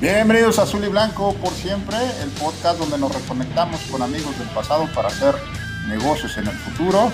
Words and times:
Bienvenidos 0.00 0.60
a 0.60 0.62
Azul 0.62 0.84
y 0.84 0.88
Blanco 0.88 1.34
por 1.42 1.52
siempre, 1.52 1.96
el 2.22 2.30
podcast 2.30 2.78
donde 2.78 2.96
nos 2.98 3.12
reconectamos 3.12 3.80
con 3.90 4.00
amigos 4.00 4.38
del 4.38 4.46
pasado 4.50 4.88
para 4.94 5.08
hacer 5.08 5.34
negocios 5.88 6.38
en 6.38 6.46
el 6.46 6.56
futuro. 6.56 7.10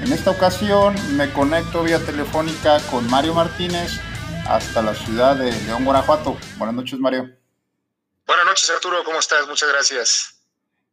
En 0.00 0.12
esta 0.12 0.30
ocasión 0.30 0.94
me 1.16 1.32
conecto 1.32 1.82
vía 1.82 1.98
telefónica 1.98 2.78
con 2.92 3.10
Mario 3.10 3.34
Martínez 3.34 3.98
hasta 4.46 4.82
la 4.82 4.94
ciudad 4.94 5.34
de 5.34 5.50
León, 5.62 5.84
Guanajuato. 5.84 6.36
Buenas 6.58 6.76
noches, 6.76 7.00
Mario. 7.00 7.28
Buenas 8.24 8.46
noches, 8.46 8.70
Arturo. 8.70 9.02
¿Cómo 9.04 9.18
estás? 9.18 9.48
Muchas 9.48 9.68
gracias. 9.68 10.44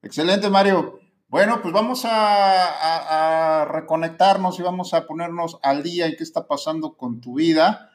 Excelente, 0.01 0.49
Mario. 0.49 0.99
Bueno, 1.27 1.61
pues 1.61 1.71
vamos 1.71 2.05
a, 2.05 3.61
a 3.61 3.65
reconectarnos 3.65 4.57
y 4.57 4.63
vamos 4.63 4.95
a 4.95 5.05
ponernos 5.05 5.59
al 5.61 5.83
día 5.83 6.07
en 6.07 6.15
qué 6.17 6.23
está 6.23 6.47
pasando 6.47 6.97
con 6.97 7.21
tu 7.21 7.35
vida. 7.35 7.88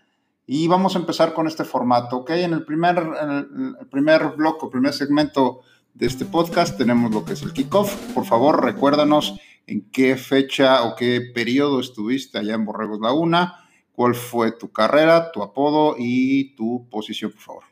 Y 0.46 0.68
vamos 0.68 0.94
a 0.94 0.98
empezar 0.98 1.32
con 1.32 1.46
este 1.46 1.64
formato, 1.64 2.18
¿ok? 2.18 2.30
En 2.30 2.52
el 2.52 2.64
primer, 2.64 2.98
en 2.98 3.76
el, 3.80 3.86
primer 3.88 4.28
bloque, 4.36 4.66
primer 4.70 4.92
segmento 4.92 5.62
de 5.94 6.06
este 6.06 6.26
podcast 6.26 6.76
tenemos 6.76 7.14
lo 7.14 7.24
que 7.24 7.32
es 7.32 7.42
el 7.42 7.54
kickoff. 7.54 7.94
Por 8.12 8.26
favor, 8.26 8.62
recuérdanos 8.62 9.34
en 9.66 9.90
qué 9.90 10.18
fecha 10.18 10.82
o 10.82 10.96
qué 10.96 11.22
periodo 11.34 11.80
estuviste 11.80 12.38
allá 12.38 12.54
en 12.54 12.66
Borregos 12.66 13.00
Laguna, 13.00 13.66
cuál 13.92 14.14
fue 14.14 14.52
tu 14.52 14.70
carrera, 14.70 15.32
tu 15.32 15.42
apodo 15.42 15.96
y 15.98 16.54
tu 16.56 16.90
posición, 16.90 17.32
por 17.32 17.40
favor. 17.40 17.64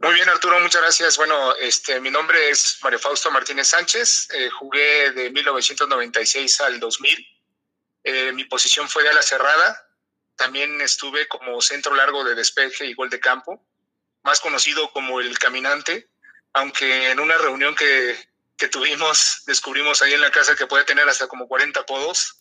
Muy 0.00 0.14
bien, 0.14 0.28
Arturo, 0.28 0.60
muchas 0.60 0.80
gracias. 0.80 1.16
Bueno, 1.16 1.56
este, 1.56 1.98
mi 2.00 2.10
nombre 2.10 2.50
es 2.50 2.78
Mario 2.84 3.00
Fausto 3.00 3.32
Martínez 3.32 3.66
Sánchez. 3.66 4.28
Eh, 4.32 4.48
jugué 4.48 5.10
de 5.10 5.30
1996 5.32 6.60
al 6.60 6.78
2000. 6.78 7.26
Eh, 8.04 8.32
mi 8.32 8.44
posición 8.44 8.88
fue 8.88 9.02
de 9.02 9.08
ala 9.08 9.22
cerrada 9.22 9.87
también 10.38 10.80
estuve 10.80 11.28
como 11.28 11.60
centro 11.60 11.94
largo 11.94 12.24
de 12.24 12.34
despeje 12.34 12.86
y 12.86 12.94
gol 12.94 13.10
de 13.10 13.20
campo, 13.20 13.62
más 14.22 14.40
conocido 14.40 14.90
como 14.92 15.20
el 15.20 15.38
caminante, 15.38 16.08
aunque 16.54 17.10
en 17.10 17.20
una 17.20 17.36
reunión 17.36 17.74
que, 17.74 18.16
que 18.56 18.68
tuvimos 18.68 19.42
descubrimos 19.46 20.00
ahí 20.00 20.14
en 20.14 20.20
la 20.20 20.30
casa 20.30 20.56
que 20.56 20.66
puede 20.66 20.84
tener 20.84 21.06
hasta 21.08 21.26
como 21.26 21.48
40 21.48 21.80
apodos. 21.80 22.38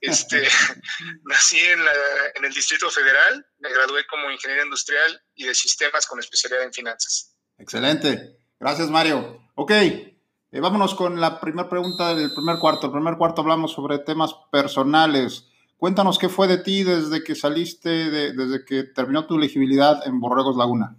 Este, 0.00 0.48
nací 1.24 1.58
en, 1.58 1.84
la, 1.84 1.92
en, 2.34 2.44
el 2.44 2.52
Distrito 2.52 2.90
Federal, 2.90 3.46
me 3.58 3.70
gradué 3.70 4.06
como 4.06 4.30
ingeniero 4.30 4.64
industrial 4.64 5.22
y 5.34 5.44
de 5.44 5.54
sistemas 5.54 6.06
con 6.06 6.18
especialidad 6.18 6.64
en 6.64 6.72
finanzas. 6.72 7.34
Excelente. 7.58 8.36
Gracias, 8.58 8.88
Mario. 8.88 9.42
Ok, 9.54 9.70
eh, 9.70 10.12
vámonos 10.52 10.94
con 10.94 11.20
la 11.20 11.38
primera 11.38 11.68
pregunta 11.68 12.14
del 12.14 12.32
primer 12.32 12.58
cuarto. 12.58 12.86
El 12.86 12.92
primer 12.92 13.16
cuarto 13.16 13.42
hablamos 13.42 13.72
sobre 13.72 13.98
temas 13.98 14.34
personales. 14.50 15.44
Cuéntanos 15.76 16.18
qué 16.18 16.28
fue 16.28 16.48
de 16.48 16.58
ti 16.58 16.84
desde 16.84 17.22
que 17.22 17.34
saliste, 17.34 17.88
de, 17.88 18.32
desde 18.32 18.64
que 18.64 18.84
terminó 18.84 19.26
tu 19.26 19.36
elegibilidad 19.36 20.06
en 20.06 20.20
Borregos 20.20 20.56
Laguna. 20.56 20.96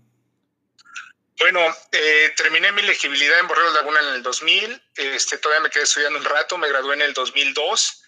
Bueno, 1.39 1.59
eh, 1.91 2.33
terminé 2.35 2.71
mi 2.71 2.81
elegibilidad 2.81 3.39
en 3.39 3.47
Borregos 3.47 3.73
Laguna 3.73 3.99
en 4.01 4.15
el 4.15 4.23
2000. 4.23 4.81
Este, 4.95 5.37
todavía 5.39 5.63
me 5.63 5.69
quedé 5.69 5.83
estudiando 5.83 6.19
un 6.19 6.25
rato, 6.25 6.57
me 6.57 6.69
gradué 6.69 6.95
en 6.95 7.01
el 7.01 7.13
2002. 7.13 8.03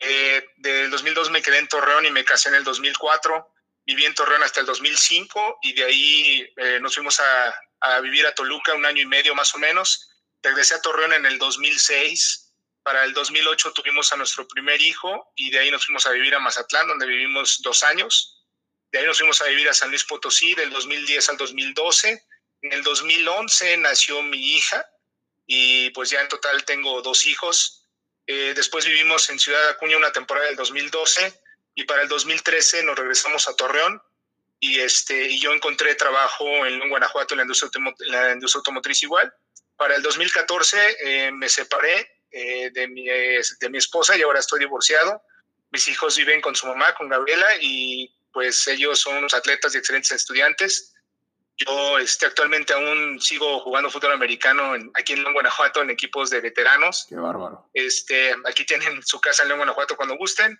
Eh, 0.00 0.44
del 0.56 0.90
2002 0.90 1.30
me 1.30 1.42
quedé 1.42 1.58
en 1.58 1.68
Torreón 1.68 2.04
y 2.04 2.10
me 2.10 2.24
casé 2.24 2.50
en 2.50 2.56
el 2.56 2.64
2004. 2.64 3.50
Viví 3.86 4.04
en 4.04 4.14
Torreón 4.14 4.42
hasta 4.42 4.60
el 4.60 4.66
2005 4.66 5.58
y 5.62 5.72
de 5.72 5.84
ahí 5.84 6.52
eh, 6.56 6.78
nos 6.80 6.94
fuimos 6.94 7.20
a, 7.20 7.54
a 7.80 8.00
vivir 8.00 8.26
a 8.26 8.34
Toluca 8.34 8.74
un 8.74 8.84
año 8.84 9.02
y 9.02 9.06
medio 9.06 9.34
más 9.34 9.54
o 9.54 9.58
menos. 9.58 10.10
Regresé 10.42 10.74
a 10.74 10.82
Torreón 10.82 11.14
en 11.14 11.24
el 11.24 11.38
2006 11.38 12.41
para 12.82 13.04
el 13.04 13.12
2008 13.12 13.72
tuvimos 13.72 14.12
a 14.12 14.16
nuestro 14.16 14.46
primer 14.48 14.80
hijo 14.80 15.32
y 15.36 15.50
de 15.50 15.60
ahí 15.60 15.70
nos 15.70 15.86
fuimos 15.86 16.06
a 16.06 16.10
vivir 16.10 16.34
a 16.34 16.40
Mazatlán, 16.40 16.88
donde 16.88 17.06
vivimos 17.06 17.60
dos 17.62 17.82
años. 17.82 18.44
De 18.90 18.98
ahí 18.98 19.06
nos 19.06 19.18
fuimos 19.18 19.40
a 19.40 19.46
vivir 19.46 19.68
a 19.68 19.74
San 19.74 19.90
Luis 19.90 20.04
Potosí 20.04 20.54
del 20.54 20.70
2010 20.70 21.28
al 21.28 21.36
2012. 21.36 22.26
En 22.62 22.72
el 22.72 22.82
2011 22.82 23.76
nació 23.78 24.22
mi 24.22 24.56
hija 24.56 24.84
y 25.46 25.90
pues 25.90 26.10
ya 26.10 26.20
en 26.20 26.28
total 26.28 26.64
tengo 26.64 27.00
dos 27.02 27.26
hijos. 27.26 27.86
Eh, 28.26 28.52
después 28.54 28.84
vivimos 28.84 29.30
en 29.30 29.38
Ciudad 29.38 29.68
Acuña 29.68 29.96
una 29.96 30.12
temporada 30.12 30.46
del 30.46 30.56
2012 30.56 31.40
y 31.74 31.84
para 31.84 32.02
el 32.02 32.08
2013 32.08 32.82
nos 32.82 32.98
regresamos 32.98 33.48
a 33.48 33.56
Torreón 33.56 34.02
y, 34.60 34.80
este, 34.80 35.28
y 35.28 35.40
yo 35.40 35.52
encontré 35.52 35.94
trabajo 35.94 36.66
en 36.66 36.88
Guanajuato 36.88 37.34
en 37.34 37.38
la 37.38 37.44
industria, 37.44 37.70
la 38.00 38.32
industria 38.32 38.58
automotriz 38.58 39.02
igual. 39.02 39.32
Para 39.76 39.96
el 39.96 40.02
2014 40.02 40.96
eh, 41.00 41.32
me 41.32 41.48
separé 41.48 42.11
eh, 42.32 42.70
de, 42.72 42.88
mi, 42.88 43.04
de 43.04 43.70
mi 43.70 43.78
esposa 43.78 44.16
y 44.16 44.22
ahora 44.22 44.40
estoy 44.40 44.60
divorciado. 44.60 45.22
Mis 45.70 45.88
hijos 45.88 46.16
viven 46.16 46.40
con 46.40 46.54
su 46.54 46.66
mamá, 46.66 46.94
con 46.94 47.08
Gabriela, 47.08 47.46
y 47.60 48.14
pues 48.32 48.66
ellos 48.68 48.98
son 49.00 49.18
unos 49.18 49.34
atletas 49.34 49.74
y 49.74 49.78
excelentes 49.78 50.12
estudiantes. 50.12 50.94
Yo 51.58 51.98
este, 51.98 52.26
actualmente 52.26 52.72
aún 52.72 53.20
sigo 53.20 53.60
jugando 53.60 53.90
fútbol 53.90 54.12
americano 54.12 54.74
en, 54.74 54.90
aquí 54.94 55.12
en 55.12 55.22
León, 55.22 55.34
Guanajuato, 55.34 55.82
en 55.82 55.90
equipos 55.90 56.30
de 56.30 56.40
veteranos. 56.40 57.06
Qué 57.08 57.16
bárbaro. 57.16 57.68
Este, 57.74 58.34
aquí 58.48 58.64
tienen 58.64 59.02
su 59.02 59.20
casa 59.20 59.42
en 59.42 59.48
León, 59.48 59.60
Guanajuato 59.60 59.96
cuando 59.96 60.16
gusten. 60.16 60.58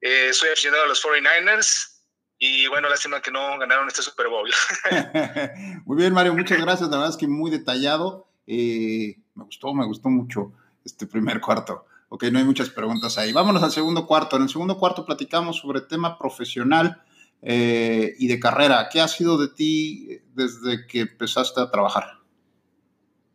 Eh, 0.00 0.32
soy 0.32 0.48
aficionado 0.48 0.84
a 0.84 0.88
los 0.88 1.04
49ers 1.04 2.00
y 2.38 2.66
bueno, 2.68 2.88
lástima 2.88 3.20
que 3.20 3.30
no 3.30 3.58
ganaron 3.58 3.86
este 3.86 4.02
Super 4.02 4.28
Bowl. 4.28 4.50
muy 5.84 5.96
bien, 5.96 6.12
Mario, 6.12 6.34
muchas 6.34 6.58
gracias. 6.60 6.88
La 6.88 6.96
verdad 6.96 7.10
es 7.10 7.18
que 7.18 7.28
muy 7.28 7.50
detallado. 7.50 8.26
Eh, 8.46 9.16
me 9.34 9.44
gustó, 9.44 9.74
me 9.74 9.86
gustó 9.86 10.08
mucho 10.08 10.54
este 10.84 11.06
primer 11.06 11.40
cuarto. 11.40 11.86
Ok, 12.08 12.24
no 12.24 12.38
hay 12.38 12.44
muchas 12.44 12.70
preguntas 12.70 13.18
ahí. 13.18 13.32
Vámonos 13.32 13.62
al 13.62 13.72
segundo 13.72 14.06
cuarto. 14.06 14.36
En 14.36 14.42
el 14.42 14.48
segundo 14.48 14.76
cuarto 14.78 15.06
platicamos 15.06 15.58
sobre 15.58 15.80
tema 15.82 16.18
profesional 16.18 17.02
eh, 17.42 18.14
y 18.18 18.26
de 18.26 18.40
carrera. 18.40 18.88
¿Qué 18.92 19.00
ha 19.00 19.08
sido 19.08 19.38
de 19.38 19.48
ti 19.48 20.20
desde 20.34 20.86
que 20.86 21.00
empezaste 21.00 21.60
a 21.60 21.70
trabajar? 21.70 22.20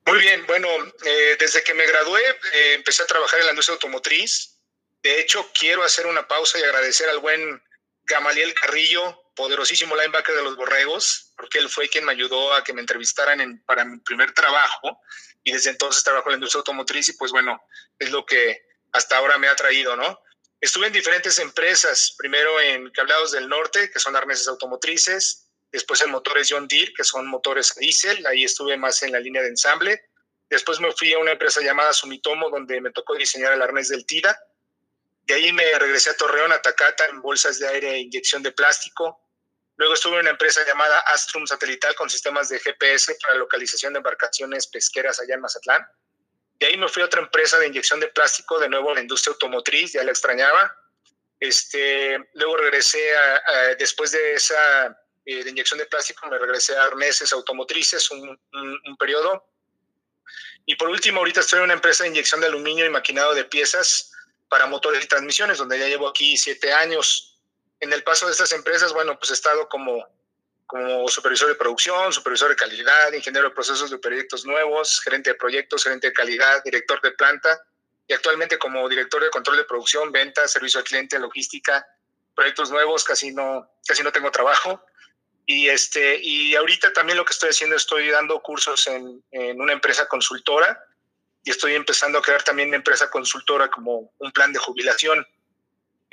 Muy 0.07 0.19
bien, 0.19 0.45
bueno, 0.45 0.67
eh, 1.03 1.35
desde 1.39 1.63
que 1.63 1.73
me 1.73 1.87
gradué 1.87 2.21
eh, 2.21 2.73
empecé 2.75 3.01
a 3.01 3.07
trabajar 3.07 3.39
en 3.39 3.47
la 3.47 3.51
industria 3.53 3.73
automotriz. 3.73 4.59
De 5.01 5.19
hecho, 5.19 5.47
quiero 5.57 5.83
hacer 5.83 6.05
una 6.05 6.27
pausa 6.27 6.59
y 6.59 6.63
agradecer 6.63 7.09
al 7.09 7.19
buen 7.19 7.63
Gamaliel 8.03 8.53
Carrillo, 8.53 9.24
poderosísimo 9.35 9.95
linebacker 9.95 10.35
de 10.35 10.43
los 10.43 10.55
Borregos, 10.55 11.33
porque 11.37 11.59
él 11.59 11.69
fue 11.69 11.89
quien 11.89 12.05
me 12.05 12.13
ayudó 12.13 12.53
a 12.53 12.63
que 12.63 12.73
me 12.73 12.81
entrevistaran 12.81 13.41
en, 13.41 13.63
para 13.65 13.85
mi 13.85 13.99
primer 13.99 14.33
trabajo 14.33 14.99
y 15.43 15.51
desde 15.51 15.69
entonces 15.69 16.03
trabajo 16.03 16.29
en 16.29 16.33
la 16.33 16.37
industria 16.37 16.59
automotriz 16.59 17.09
y 17.09 17.13
pues 17.13 17.31
bueno, 17.31 17.61
es 17.99 18.11
lo 18.11 18.25
que 18.25 18.65
hasta 18.93 19.17
ahora 19.17 19.37
me 19.37 19.47
ha 19.47 19.55
traído, 19.55 19.95
¿no? 19.95 20.19
Estuve 20.61 20.87
en 20.87 20.93
diferentes 20.93 21.37
empresas, 21.37 22.15
primero 22.17 22.59
en 22.61 22.89
Cableados 22.91 23.33
del 23.33 23.47
Norte, 23.47 23.91
que 23.91 23.99
son 23.99 24.15
arneses 24.15 24.47
automotrices, 24.47 25.49
después 25.71 26.01
en 26.01 26.11
motores 26.11 26.47
John 26.49 26.67
Deere, 26.67 26.93
que 26.93 27.03
son 27.03 27.27
motores 27.27 27.75
diésel, 27.75 28.25
ahí 28.25 28.45
estuve 28.45 28.77
más 28.77 29.03
en 29.03 29.11
la 29.11 29.19
línea 29.19 29.41
de 29.41 29.49
ensamble, 29.49 30.09
después 30.49 30.79
me 30.79 30.91
fui 30.93 31.13
a 31.13 31.19
una 31.19 31.33
empresa 31.33 31.61
llamada 31.61 31.93
Sumitomo, 31.93 32.49
donde 32.49 32.79
me 32.79 32.91
tocó 32.91 33.15
diseñar 33.15 33.51
el 33.51 33.61
arnés 33.61 33.89
del 33.89 34.05
TIDA, 34.05 34.39
de 35.25 35.33
ahí 35.33 35.51
me 35.51 35.77
regresé 35.79 36.11
a 36.11 36.17
Torreón, 36.17 36.51
a 36.51 36.61
Tacata, 36.61 37.05
en 37.07 37.21
bolsas 37.21 37.59
de 37.59 37.67
aire 37.67 37.95
e 37.95 37.99
inyección 37.99 38.43
de 38.43 38.51
plástico, 38.51 39.24
Luego 39.77 39.93
estuve 39.93 40.15
en 40.15 40.21
una 40.21 40.29
empresa 40.31 40.65
llamada 40.65 40.99
Astrum 41.01 41.45
Satelital 41.45 41.95
con 41.95 42.09
sistemas 42.09 42.49
de 42.49 42.59
GPS 42.59 43.17
para 43.21 43.35
localización 43.35 43.93
de 43.93 43.97
embarcaciones 43.97 44.67
pesqueras 44.67 45.19
allá 45.19 45.35
en 45.35 45.41
Mazatlán. 45.41 45.85
De 46.59 46.67
ahí 46.67 46.77
me 46.77 46.87
fui 46.87 47.01
a 47.01 47.05
otra 47.05 47.21
empresa 47.21 47.59
de 47.59 47.67
inyección 47.67 47.99
de 47.99 48.07
plástico, 48.07 48.57
de 48.59 48.69
nuevo 48.69 48.89
en 48.89 48.95
la 48.95 49.01
industria 49.01 49.33
automotriz, 49.33 49.91
ya 49.91 50.03
la 50.03 50.11
extrañaba. 50.11 50.73
Este, 51.41 52.17
luego 52.33 52.55
regresé 52.55 53.03
a, 53.17 53.75
después 53.77 54.11
de 54.11 54.33
esa 54.33 54.97
eh, 55.25 55.43
inyección 55.45 55.77
de 55.77 55.85
plástico, 55.85 56.25
me 56.27 56.37
regresé 56.37 56.77
a 56.77 56.85
arneses 56.85 57.33
automotrices 57.33 58.09
un 58.11 58.97
periodo. 58.97 59.45
Y 60.65 60.75
por 60.75 60.89
último, 60.89 61.19
ahorita 61.19 61.41
estoy 61.41 61.57
en 61.57 61.65
una 61.65 61.73
empresa 61.73 62.03
de 62.03 62.09
inyección 62.09 62.39
de 62.39 62.47
aluminio 62.47 62.85
y 62.85 62.89
maquinado 62.89 63.35
de 63.35 63.43
piezas 63.43 64.11
para 64.47 64.65
motores 64.65 65.03
y 65.03 65.07
transmisiones, 65.07 65.57
donde 65.57 65.77
ya 65.77 65.87
llevo 65.87 66.07
aquí 66.07 66.37
siete 66.37 66.71
años 66.71 67.34
en 67.79 67.93
el 67.93 68.03
paso 68.03 68.25
de 68.25 68.31
estas 68.31 68.51
empresas, 68.51 68.93
bueno, 68.93 69.17
pues 69.17 69.31
he 69.31 69.33
estado 69.33 69.67
como, 69.69 70.07
como 70.65 71.07
supervisor 71.07 71.49
de 71.49 71.55
producción, 71.55 72.11
supervisor 72.13 72.49
de 72.49 72.55
calidad, 72.55 73.13
ingeniero 73.13 73.49
de 73.49 73.55
procesos 73.55 73.89
de 73.89 73.97
proyectos 73.97 74.45
nuevos, 74.45 75.01
gerente 75.01 75.31
de 75.31 75.35
proyectos, 75.35 75.83
gerente 75.83 76.07
de 76.07 76.13
calidad, 76.13 76.63
director 76.63 77.01
de 77.01 77.11
planta 77.11 77.61
y 78.07 78.13
actualmente 78.13 78.57
como 78.57 78.87
director 78.87 79.23
de 79.23 79.29
control 79.29 79.57
de 79.57 79.63
producción, 79.65 80.11
venta, 80.11 80.47
servicio 80.47 80.79
al 80.79 80.85
cliente, 80.85 81.19
logística, 81.19 81.85
proyectos 82.35 82.69
nuevos, 82.69 83.03
casi 83.03 83.31
no, 83.31 83.69
casi 83.85 84.03
no 84.03 84.11
tengo 84.11 84.31
trabajo. 84.31 84.83
Y, 85.47 85.69
este, 85.69 86.19
y 86.21 86.55
ahorita 86.55 86.91
también 86.93 87.17
lo 87.17 87.25
que 87.25 87.33
estoy 87.33 87.49
haciendo, 87.49 87.75
estoy 87.75 88.09
dando 88.09 88.41
cursos 88.41 88.87
en, 88.87 89.23
en 89.31 89.61
una 89.61 89.73
empresa 89.73 90.07
consultora 90.07 90.79
y 91.43 91.51
estoy 91.51 91.75
empezando 91.75 92.17
a 92.17 92.21
crear 92.21 92.43
también 92.43 92.69
una 92.69 92.77
empresa 92.77 93.09
consultora 93.09 93.69
como 93.69 94.11
un 94.17 94.31
plan 94.31 94.51
de 94.51 94.59
jubilación. 94.59 95.25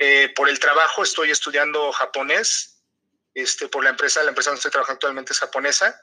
Eh, 0.05 0.33
por 0.35 0.49
el 0.49 0.59
trabajo 0.59 1.01
estoy 1.01 1.31
estudiando 1.31 1.89
japonés, 1.93 2.83
este, 3.33 3.69
por 3.69 3.85
la 3.85 3.91
empresa, 3.91 4.21
la 4.21 4.31
empresa 4.31 4.49
donde 4.49 4.59
estoy 4.59 4.71
trabajando 4.71 4.97
actualmente 4.97 5.31
es 5.31 5.39
japonesa, 5.39 5.97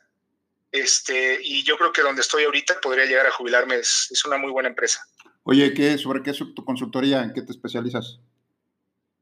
este, 0.73 1.39
y 1.43 1.63
yo 1.65 1.77
creo 1.77 1.93
que 1.93 2.01
donde 2.01 2.23
estoy 2.23 2.45
ahorita 2.45 2.81
podría 2.81 3.05
llegar 3.05 3.27
a 3.27 3.31
jubilarme, 3.31 3.77
es, 3.77 4.09
es 4.11 4.25
una 4.25 4.39
muy 4.39 4.51
buena 4.53 4.71
empresa. 4.71 5.07
Oye, 5.43 5.75
¿qué, 5.75 5.99
¿sobre 5.99 6.23
qué 6.23 6.31
es 6.31 6.39
tu 6.39 6.65
consultoría? 6.65 7.23
¿En 7.23 7.35
qué 7.35 7.43
te 7.43 7.53
especializas? 7.53 8.21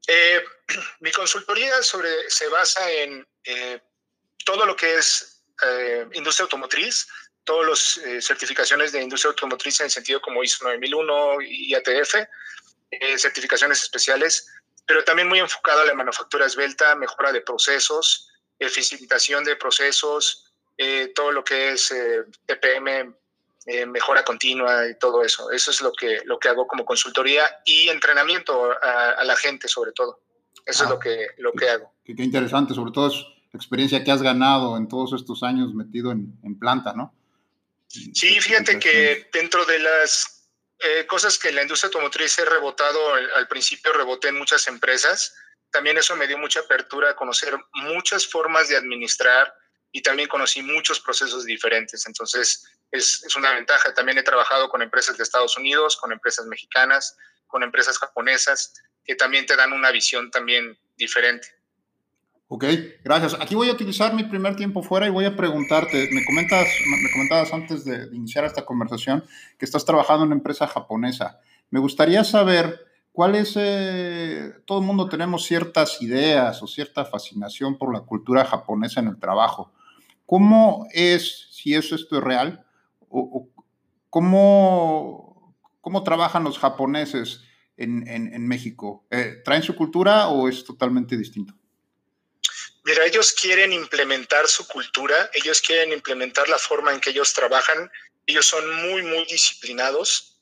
Eh, 0.07 0.45
mi 1.01 1.11
consultoría 1.11 1.83
sobre, 1.83 2.29
se 2.29 2.47
basa 2.47 2.89
en 2.89 3.27
eh, 3.43 3.81
todo 4.45 4.65
lo 4.65 4.77
que 4.77 4.95
es 4.95 5.43
eh, 5.61 6.07
industria 6.13 6.45
automotriz, 6.45 7.05
todas 7.43 7.67
las 7.67 8.05
eh, 8.05 8.21
certificaciones 8.21 8.93
de 8.93 9.01
industria 9.01 9.31
automotriz 9.31 9.81
en 9.81 9.87
el 9.87 9.91
sentido 9.91 10.21
como 10.21 10.41
ISO 10.41 10.63
9001 10.63 11.41
y 11.41 11.75
ATF, 11.75 12.15
eh, 12.91 13.17
certificaciones 13.19 13.83
especiales, 13.83 14.47
pero 14.89 15.03
también 15.03 15.29
muy 15.29 15.37
enfocado 15.37 15.81
a 15.81 15.85
la 15.85 15.93
manufactura 15.93 16.47
esbelta, 16.47 16.95
mejora 16.95 17.31
de 17.31 17.41
procesos, 17.41 18.27
eficientización 18.57 19.43
de 19.43 19.55
procesos, 19.55 20.51
eh, 20.75 21.11
todo 21.13 21.31
lo 21.31 21.43
que 21.43 21.73
es 21.73 21.93
TPM, 22.47 23.13
mejora 23.85 24.25
continua 24.25 24.87
y 24.89 24.97
todo 24.97 25.23
eso. 25.23 25.51
Eso 25.51 25.69
es 25.69 25.81
lo 25.81 25.93
que, 25.93 26.21
lo 26.25 26.39
que 26.39 26.49
hago 26.49 26.65
como 26.65 26.85
consultoría 26.85 27.43
y 27.65 27.89
entrenamiento 27.89 28.71
a, 28.81 29.23
la 29.23 29.35
gente 29.35 29.67
sobre 29.67 29.91
todo. 29.91 30.21
Eso 30.65 30.85
es 30.85 30.89
ah, 30.89 30.93
lo 30.93 30.99
que, 30.99 31.27
lo 31.37 31.53
que 31.53 31.69
hago. 31.69 31.93
Qué, 32.03 32.15
qué 32.15 32.23
interesante, 32.23 32.73
sobre 32.73 32.91
todo 32.91 33.09
es 33.09 33.23
experiencia 33.53 34.03
que 34.03 34.09
has 34.09 34.23
ganado 34.23 34.75
en 34.75 34.87
todos 34.87 35.13
estos 35.13 35.43
años 35.43 35.71
metido 35.75 36.11
en, 36.11 36.33
en 36.43 36.57
planta, 36.57 36.93
¿no? 36.93 37.13
Sí, 37.89 38.41
fíjate 38.41 38.79
que 38.79 39.29
dentro 39.31 39.65
de 39.65 39.77
las 39.77 40.38
eh, 40.79 41.05
cosas 41.05 41.37
que 41.37 41.51
la 41.51 41.61
industria 41.61 41.87
automotriz 41.87 42.39
he 42.39 42.45
rebotado, 42.45 43.13
al, 43.13 43.47
principio 43.47 43.91
reboté 43.93 44.29
en 44.29 44.37
muchas 44.37 44.67
empresas, 44.67 45.35
también 45.71 45.97
eso 45.97 46.15
me 46.15 46.27
dio 46.27 46.37
mucha 46.37 46.61
apertura 46.61 47.11
a 47.11 47.15
conocer 47.15 47.55
muchas 47.73 48.25
formas 48.25 48.69
de 48.69 48.77
administrar 48.77 49.53
y 49.91 50.01
también 50.01 50.29
conocí 50.29 50.61
muchos 50.61 50.99
procesos 50.99 51.45
diferentes. 51.45 52.05
Entonces, 52.05 52.65
es, 52.91 53.23
es 53.23 53.35
una 53.35 53.53
ventaja. 53.53 53.93
También 53.93 54.17
he 54.17 54.23
trabajado 54.23 54.69
con 54.69 54.81
empresas 54.81 55.17
de 55.17 55.23
Estados 55.23 55.57
Unidos, 55.57 55.97
con 55.97 56.11
empresas 56.11 56.45
mexicanas, 56.45 57.17
con 57.47 57.61
empresas 57.61 57.97
japonesas, 57.97 58.73
que 59.03 59.15
también 59.15 59.45
te 59.45 59.55
dan 59.55 59.73
una 59.73 59.91
visión 59.91 60.31
también 60.31 60.79
diferente. 60.95 61.58
Ok, 62.51 62.65
gracias. 63.03 63.37
Aquí 63.39 63.53
voy 63.53 63.69
a 63.69 63.73
utilizar 63.73 64.15
mi 64.15 64.23
primer 64.23 64.55
tiempo 64.55 64.81
fuera 64.81 65.05
y 65.05 65.11
voy 65.11 65.23
a 65.23 65.35
preguntarte, 65.35 66.09
me 66.11 66.25
comentas, 66.25 66.67
me 66.83 67.11
comentabas 67.11 67.53
antes 67.53 67.85
de, 67.85 68.09
iniciar 68.11 68.43
esta 68.43 68.65
conversación 68.65 69.23
que 69.59 69.65
estás 69.65 69.85
trabajando 69.85 70.23
en 70.23 70.29
una 70.29 70.37
empresa 70.37 70.65
japonesa. 70.65 71.39
Me 71.69 71.79
gustaría 71.79 72.23
saber 72.23 72.79
cuál 73.11 73.35
es, 73.35 73.53
eh, 73.55 74.51
todo 74.65 74.79
el 74.79 74.85
mundo 74.85 75.07
tenemos 75.07 75.43
ciertas 75.43 76.01
ideas 76.01 76.63
o 76.63 76.65
cierta 76.65 77.05
fascinación 77.05 77.77
por 77.77 77.93
la 77.93 77.99
cultura 77.99 78.43
japonesa 78.43 78.99
en 78.99 79.09
el 79.09 79.19
trabajo. 79.19 79.71
¿Cómo 80.25 80.87
es, 80.91 81.49
si 81.51 81.75
eso 81.75 81.93
esto 81.93 82.17
es 82.17 82.23
real, 82.23 82.65
o, 83.09 83.47
cómo, 84.09 85.55
cómo 85.81 86.01
trabajan 86.01 86.43
los 86.43 86.57
japoneses 86.57 87.43
en, 87.77 88.07
en, 88.07 88.47
México? 88.47 89.05
Eh, 89.11 89.35
¿Traen 89.45 89.61
su 89.61 89.75
cultura 89.75 90.29
o 90.29 90.47
es 90.49 90.65
totalmente 90.65 91.15
distinto? 91.15 91.58
Mira, 92.83 93.05
ellos 93.05 93.33
quieren 93.33 93.73
implementar 93.73 94.47
su 94.47 94.67
cultura, 94.67 95.29
ellos 95.33 95.61
quieren 95.61 95.91
implementar 95.91 96.47
la 96.49 96.57
forma 96.57 96.93
en 96.93 96.99
que 96.99 97.09
ellos 97.09 97.33
trabajan, 97.33 97.91
ellos 98.25 98.45
son 98.45 98.69
muy, 98.87 99.01
muy 99.01 99.25
disciplinados. 99.25 100.39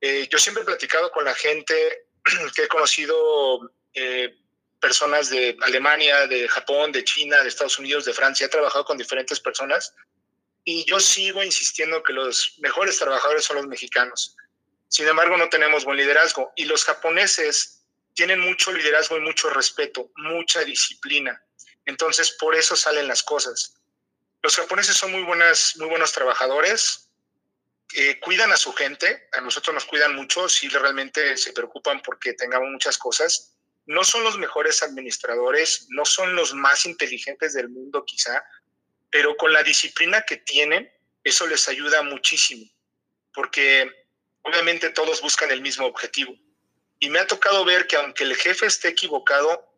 Eh, 0.00 0.28
yo 0.30 0.38
siempre 0.38 0.62
he 0.62 0.66
platicado 0.66 1.10
con 1.10 1.24
la 1.24 1.34
gente 1.34 2.06
que 2.54 2.64
he 2.64 2.68
conocido, 2.68 3.72
eh, 3.94 4.34
personas 4.80 5.30
de 5.30 5.56
Alemania, 5.62 6.26
de 6.26 6.48
Japón, 6.48 6.92
de 6.92 7.04
China, 7.04 7.42
de 7.42 7.48
Estados 7.48 7.78
Unidos, 7.78 8.04
de 8.04 8.12
Francia, 8.12 8.46
he 8.46 8.50
trabajado 8.50 8.84
con 8.84 8.98
diferentes 8.98 9.40
personas 9.40 9.94
y 10.68 10.84
yo 10.84 10.98
sigo 10.98 11.44
insistiendo 11.44 12.02
que 12.02 12.12
los 12.12 12.56
mejores 12.58 12.98
trabajadores 12.98 13.44
son 13.44 13.56
los 13.56 13.68
mexicanos. 13.68 14.36
Sin 14.88 15.06
embargo, 15.06 15.36
no 15.36 15.48
tenemos 15.48 15.84
buen 15.84 15.96
liderazgo 15.96 16.52
y 16.56 16.64
los 16.64 16.84
japoneses 16.84 17.84
tienen 18.14 18.40
mucho 18.40 18.72
liderazgo 18.72 19.16
y 19.16 19.20
mucho 19.20 19.48
respeto, 19.50 20.10
mucha 20.16 20.64
disciplina. 20.64 21.40
Entonces, 21.86 22.32
por 22.32 22.54
eso 22.54 22.76
salen 22.76 23.08
las 23.08 23.22
cosas. 23.22 23.76
Los 24.42 24.56
japoneses 24.56 24.96
son 24.96 25.12
muy, 25.12 25.22
buenas, 25.22 25.74
muy 25.76 25.88
buenos 25.88 26.12
trabajadores, 26.12 27.10
eh, 27.94 28.18
cuidan 28.20 28.52
a 28.52 28.56
su 28.56 28.72
gente, 28.72 29.28
a 29.32 29.40
nosotros 29.40 29.74
nos 29.74 29.84
cuidan 29.84 30.14
mucho, 30.14 30.48
sí 30.48 30.68
realmente 30.68 31.36
se 31.36 31.52
preocupan 31.52 32.02
porque 32.02 32.34
tengamos 32.34 32.68
muchas 32.70 32.98
cosas. 32.98 33.54
No 33.86 34.02
son 34.02 34.24
los 34.24 34.36
mejores 34.36 34.82
administradores, 34.82 35.86
no 35.90 36.04
son 36.04 36.34
los 36.34 36.52
más 36.52 36.84
inteligentes 36.84 37.54
del 37.54 37.68
mundo 37.68 38.04
quizá, 38.04 38.44
pero 39.10 39.36
con 39.36 39.52
la 39.52 39.62
disciplina 39.62 40.22
que 40.22 40.38
tienen, 40.38 40.92
eso 41.22 41.46
les 41.46 41.68
ayuda 41.68 42.02
muchísimo, 42.02 42.68
porque 43.32 43.88
obviamente 44.42 44.90
todos 44.90 45.20
buscan 45.22 45.50
el 45.52 45.62
mismo 45.62 45.86
objetivo. 45.86 46.34
Y 46.98 47.10
me 47.10 47.20
ha 47.20 47.26
tocado 47.26 47.64
ver 47.64 47.86
que 47.86 47.96
aunque 47.96 48.24
el 48.24 48.34
jefe 48.34 48.66
esté 48.66 48.88
equivocado, 48.88 49.72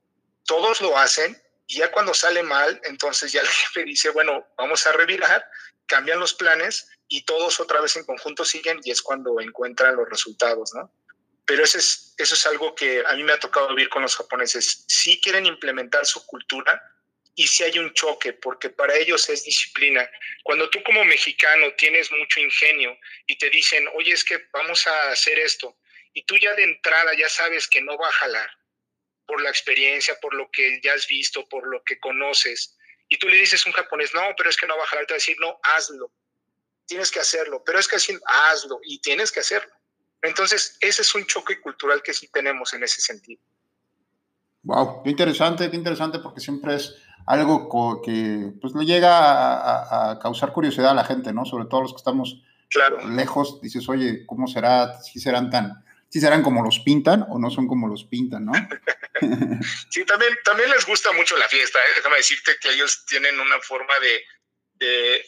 todos 0.46 0.80
lo 0.80 0.96
hacen 0.96 1.40
y 1.68 1.76
ya 1.76 1.92
cuando 1.92 2.14
sale 2.14 2.42
mal, 2.42 2.80
entonces 2.84 3.30
ya 3.30 3.42
el 3.42 3.46
jefe 3.60 3.84
dice, 3.84 4.08
bueno, 4.10 4.48
vamos 4.56 4.84
a 4.86 4.92
revirar, 4.92 5.48
cambian 5.86 6.18
los 6.18 6.34
planes 6.34 6.88
y 7.06 7.22
todos 7.22 7.60
otra 7.60 7.80
vez 7.80 7.94
en 7.96 8.04
conjunto 8.04 8.44
siguen 8.44 8.80
y 8.82 8.90
es 8.90 9.02
cuando 9.02 9.40
encuentran 9.40 9.94
los 9.94 10.08
resultados, 10.08 10.74
¿no? 10.74 10.90
Pero 11.44 11.64
eso 11.64 11.78
es, 11.78 12.14
eso 12.18 12.34
es 12.34 12.46
algo 12.46 12.74
que 12.74 13.02
a 13.06 13.14
mí 13.14 13.22
me 13.22 13.32
ha 13.32 13.38
tocado 13.38 13.68
vivir 13.68 13.88
con 13.88 14.02
los 14.02 14.16
japoneses. 14.16 14.84
Sí 14.86 15.18
quieren 15.22 15.46
implementar 15.46 16.04
su 16.04 16.26
cultura 16.26 16.82
y 17.34 17.46
sí 17.46 17.62
hay 17.64 17.78
un 17.78 17.94
choque, 17.94 18.34
porque 18.34 18.68
para 18.68 18.94
ellos 18.96 19.28
es 19.30 19.44
disciplina. 19.44 20.10
Cuando 20.42 20.68
tú 20.68 20.82
como 20.82 21.04
mexicano 21.04 21.72
tienes 21.78 22.10
mucho 22.12 22.40
ingenio 22.40 22.98
y 23.26 23.38
te 23.38 23.48
dicen, 23.48 23.86
oye, 23.94 24.12
es 24.12 24.24
que 24.24 24.48
vamos 24.52 24.86
a 24.86 25.10
hacer 25.10 25.38
esto, 25.38 25.78
y 26.12 26.24
tú 26.24 26.36
ya 26.36 26.52
de 26.54 26.64
entrada 26.64 27.12
ya 27.16 27.28
sabes 27.28 27.68
que 27.68 27.80
no 27.80 27.96
va 27.96 28.08
a 28.08 28.12
jalar, 28.12 28.50
por 29.28 29.42
la 29.42 29.50
experiencia, 29.50 30.16
por 30.20 30.34
lo 30.34 30.50
que 30.50 30.80
ya 30.82 30.94
has 30.94 31.06
visto, 31.06 31.46
por 31.48 31.68
lo 31.68 31.84
que 31.84 32.00
conoces. 32.00 32.76
Y 33.08 33.18
tú 33.18 33.28
le 33.28 33.36
dices 33.36 33.64
a 33.64 33.68
un 33.68 33.74
japonés, 33.74 34.10
no, 34.14 34.22
pero 34.36 34.48
es 34.48 34.56
que 34.56 34.66
no 34.66 34.76
va 34.76 34.82
a 34.84 34.86
jalar, 34.86 35.06
te 35.06 35.12
va 35.12 35.16
a 35.16 35.22
decir, 35.22 35.36
no, 35.38 35.60
hazlo. 35.62 36.10
Tienes 36.86 37.10
que 37.10 37.20
hacerlo, 37.20 37.62
pero 37.64 37.78
es 37.78 37.86
que 37.86 37.96
así, 37.96 38.18
hazlo 38.26 38.80
y 38.82 38.98
tienes 39.00 39.30
que 39.30 39.40
hacerlo. 39.40 39.70
Entonces, 40.22 40.78
ese 40.80 41.02
es 41.02 41.14
un 41.14 41.26
choque 41.26 41.60
cultural 41.60 42.02
que 42.02 42.14
sí 42.14 42.28
tenemos 42.28 42.72
en 42.72 42.82
ese 42.82 43.02
sentido. 43.02 43.40
Wow, 44.62 45.02
qué 45.04 45.10
interesante, 45.10 45.70
qué 45.70 45.76
interesante, 45.76 46.18
porque 46.18 46.40
siempre 46.40 46.74
es 46.74 46.96
algo 47.26 48.02
que 48.02 48.52
pues 48.60 48.74
le 48.74 48.86
llega 48.86 49.18
a, 49.18 50.10
a, 50.10 50.18
causar 50.18 50.52
curiosidad 50.52 50.92
a 50.92 50.94
la 50.94 51.04
gente, 51.04 51.34
¿no? 51.34 51.44
Sobre 51.44 51.66
todo 51.66 51.82
los 51.82 51.92
que 51.92 51.98
estamos 51.98 52.42
claro. 52.70 53.06
lejos, 53.10 53.60
dices, 53.60 53.86
oye, 53.90 54.24
¿cómo 54.24 54.46
será? 54.46 55.00
Si 55.02 55.20
serán 55.20 55.50
tan, 55.50 55.84
si 56.08 56.20
serán 56.20 56.42
como 56.42 56.62
los 56.62 56.78
pintan 56.80 57.26
o 57.28 57.38
no 57.38 57.50
son 57.50 57.66
como 57.66 57.86
los 57.86 58.04
pintan, 58.04 58.46
¿no? 58.46 58.52
sí, 59.90 60.04
también, 60.04 60.32
también 60.44 60.70
les 60.70 60.86
gusta 60.86 61.12
mucho 61.12 61.36
la 61.36 61.48
fiesta. 61.48 61.78
¿eh? 61.78 61.92
Déjame 61.96 62.16
decirte 62.16 62.52
que 62.60 62.70
ellos 62.70 63.04
tienen 63.06 63.38
una 63.38 63.60
forma 63.60 63.94
de, 64.00 64.22
de, 64.86 65.24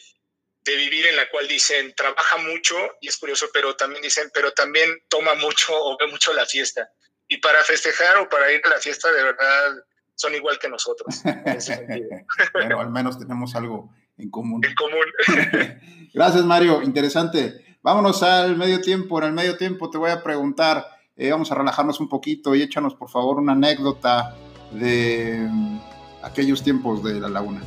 de, 0.65 0.75
vivir 0.75 1.07
en 1.07 1.17
la 1.17 1.29
cual 1.29 1.47
dicen, 1.47 1.93
trabaja 1.95 2.37
mucho, 2.37 2.75
y 2.99 3.09
es 3.09 3.17
curioso, 3.17 3.47
pero 3.53 3.75
también 3.75 4.01
dicen, 4.01 4.31
pero 4.33 4.51
también 4.53 4.89
toma 5.07 5.35
mucho 5.35 5.73
o 5.73 5.97
ve 5.99 6.07
mucho 6.07 6.33
la 6.33 6.45
fiesta. 6.45 6.89
Y 7.27 7.37
para 7.37 7.63
festejar 7.63 8.17
o 8.17 8.27
para 8.27 8.51
ir 8.51 8.61
a 8.65 8.69
la 8.69 8.77
fiesta, 8.77 9.11
de 9.11 9.23
verdad, 9.23 9.85
son 10.15 10.35
igual 10.35 10.59
que 10.59 10.67
nosotros. 10.67 11.21
bueno, 12.53 12.79
al 12.79 12.89
menos 12.89 13.19
tenemos 13.19 13.55
algo 13.55 13.93
en 14.17 14.29
común. 14.29 14.65
En 14.65 14.75
común. 14.75 15.05
Gracias, 16.13 16.43
Mario. 16.43 16.81
Interesante. 16.81 17.70
Vámonos 17.83 18.21
al 18.23 18.57
medio 18.57 18.81
tiempo. 18.81 19.19
En 19.19 19.25
el 19.25 19.33
medio 19.33 19.57
tiempo 19.57 19.89
te 19.89 19.97
voy 19.97 20.11
a 20.11 20.21
preguntar 20.21 20.85
eh, 21.17 21.31
vamos 21.31 21.51
a 21.51 21.55
relajarnos 21.55 21.99
un 21.99 22.09
poquito 22.09 22.55
y 22.55 22.61
échanos 22.61 22.95
por 22.95 23.09
favor 23.09 23.37
una 23.37 23.51
anécdota 23.51 24.35
de 24.71 25.45
mm, 25.49 25.79
aquellos 26.23 26.63
tiempos 26.63 27.03
de 27.03 27.19
la 27.19 27.29
laguna. 27.29 27.61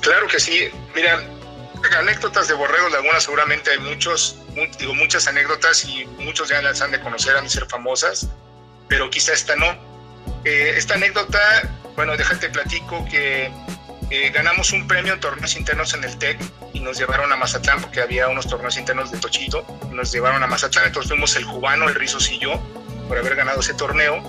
Claro 0.00 0.26
que 0.28 0.38
sí. 0.38 0.68
Mira, 0.94 1.20
anécdotas 1.98 2.48
de 2.48 2.54
Borrego 2.54 2.88
Laguna 2.88 3.20
seguramente 3.20 3.70
hay 3.70 3.78
muchos, 3.78 4.38
digo, 4.78 4.94
muchas 4.94 5.26
anécdotas 5.26 5.84
y 5.84 6.06
muchos 6.18 6.48
ya 6.48 6.62
las 6.62 6.80
han 6.82 6.90
de 6.90 7.00
conocer, 7.00 7.36
han 7.36 7.44
de 7.44 7.50
ser 7.50 7.66
famosas, 7.66 8.28
pero 8.88 9.10
quizá 9.10 9.32
esta 9.32 9.56
no. 9.56 9.66
Eh, 10.44 10.74
esta 10.76 10.94
anécdota, 10.94 11.38
bueno, 11.96 12.16
déjate 12.16 12.48
platico 12.48 13.04
que 13.10 13.50
eh, 14.14 14.28
ganamos 14.28 14.72
un 14.72 14.86
premio 14.86 15.14
en 15.14 15.20
torneos 15.20 15.56
internos 15.56 15.94
en 15.94 16.04
el 16.04 16.18
TEC 16.18 16.38
y 16.74 16.80
nos 16.80 16.98
llevaron 16.98 17.32
a 17.32 17.36
Mazatlán 17.36 17.80
porque 17.80 18.02
había 18.02 18.28
unos 18.28 18.46
torneos 18.46 18.76
internos 18.76 19.10
de 19.10 19.16
Tochito. 19.16 19.64
Nos 19.90 20.12
llevaron 20.12 20.42
a 20.42 20.46
Mazatlán, 20.46 20.84
entonces 20.84 21.08
fuimos 21.08 21.34
el 21.34 21.46
cubano, 21.46 21.88
el 21.88 21.94
Rizos 21.94 22.30
y 22.30 22.38
yo 22.38 22.60
por 23.08 23.16
haber 23.16 23.36
ganado 23.36 23.60
ese 23.60 23.72
torneo. 23.72 24.22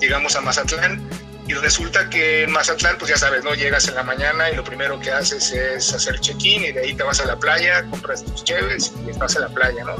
Llegamos 0.00 0.34
a 0.34 0.40
Mazatlán 0.40 1.06
Y 1.46 1.52
resulta 1.52 2.08
que 2.08 2.44
en 2.44 2.52
Mazatlán, 2.52 2.96
pues 2.96 3.10
ya 3.10 3.18
sabes, 3.18 3.44
¿no? 3.44 3.52
Llegas 3.52 3.86
en 3.88 3.96
la 3.96 4.02
mañana 4.02 4.50
y 4.50 4.56
lo 4.56 4.64
primero 4.64 4.98
que 4.98 5.10
haces 5.10 5.52
es 5.52 5.92
hacer 5.92 6.18
check-in 6.20 6.64
y 6.64 6.72
de 6.72 6.80
ahí 6.80 6.94
te 6.94 7.02
vas 7.02 7.20
a 7.20 7.26
la 7.26 7.38
playa, 7.38 7.84
compras 7.90 8.24
tus 8.24 8.44
cheves 8.44 8.94
y 9.06 9.10
estás 9.10 9.36
en 9.36 9.42
la 9.42 9.48
playa, 9.50 9.84
¿no? 9.84 9.96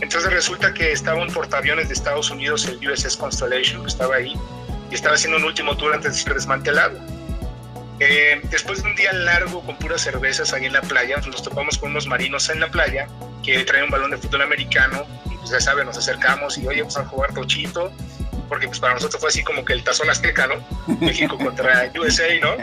Entonces 0.00 0.32
resulta 0.32 0.72
que 0.72 0.92
estaba 0.92 1.20
un 1.20 1.32
portaaviones 1.32 1.88
de 1.88 1.94
Estados 1.94 2.30
Unidos, 2.30 2.66
el 2.66 2.78
USS 2.88 3.16
Constellation, 3.16 3.82
que 3.82 3.88
estaba 3.88 4.14
ahí, 4.14 4.32
y 4.92 4.94
estaba 4.94 5.16
haciendo 5.16 5.38
un 5.38 5.44
último 5.44 5.76
tour 5.76 5.92
antes 5.92 6.12
de 6.12 6.18
ser 6.20 6.34
desmantelado. 6.34 7.13
Eh, 8.00 8.40
después 8.50 8.82
de 8.82 8.88
un 8.88 8.96
día 8.96 9.12
largo 9.12 9.62
con 9.62 9.76
puras 9.78 10.00
cervezas 10.00 10.52
ahí 10.52 10.66
en 10.66 10.72
la 10.72 10.82
playa, 10.82 11.16
nos 11.18 11.42
topamos 11.42 11.78
con 11.78 11.90
unos 11.90 12.06
marinos 12.06 12.48
en 12.48 12.60
la 12.60 12.68
playa 12.68 13.06
que 13.42 13.64
traen 13.64 13.84
un 13.84 13.90
balón 13.90 14.10
de 14.10 14.18
fútbol 14.18 14.42
americano 14.42 15.06
y 15.26 15.36
pues 15.36 15.50
ya 15.50 15.60
saben, 15.60 15.86
nos 15.86 15.98
acercamos 15.98 16.58
y 16.58 16.66
oye, 16.66 16.80
vamos 16.80 16.96
a 16.96 17.04
jugar 17.04 17.32
tochito, 17.34 17.92
porque 18.48 18.66
pues 18.66 18.80
para 18.80 18.94
nosotros 18.94 19.20
fue 19.20 19.28
así 19.28 19.44
como 19.44 19.64
que 19.64 19.74
el 19.74 19.84
tazón 19.84 20.10
azteca, 20.10 20.46
¿no? 20.46 20.96
México 21.00 21.38
contra 21.38 21.90
USA, 21.98 22.28
¿no? 22.40 22.56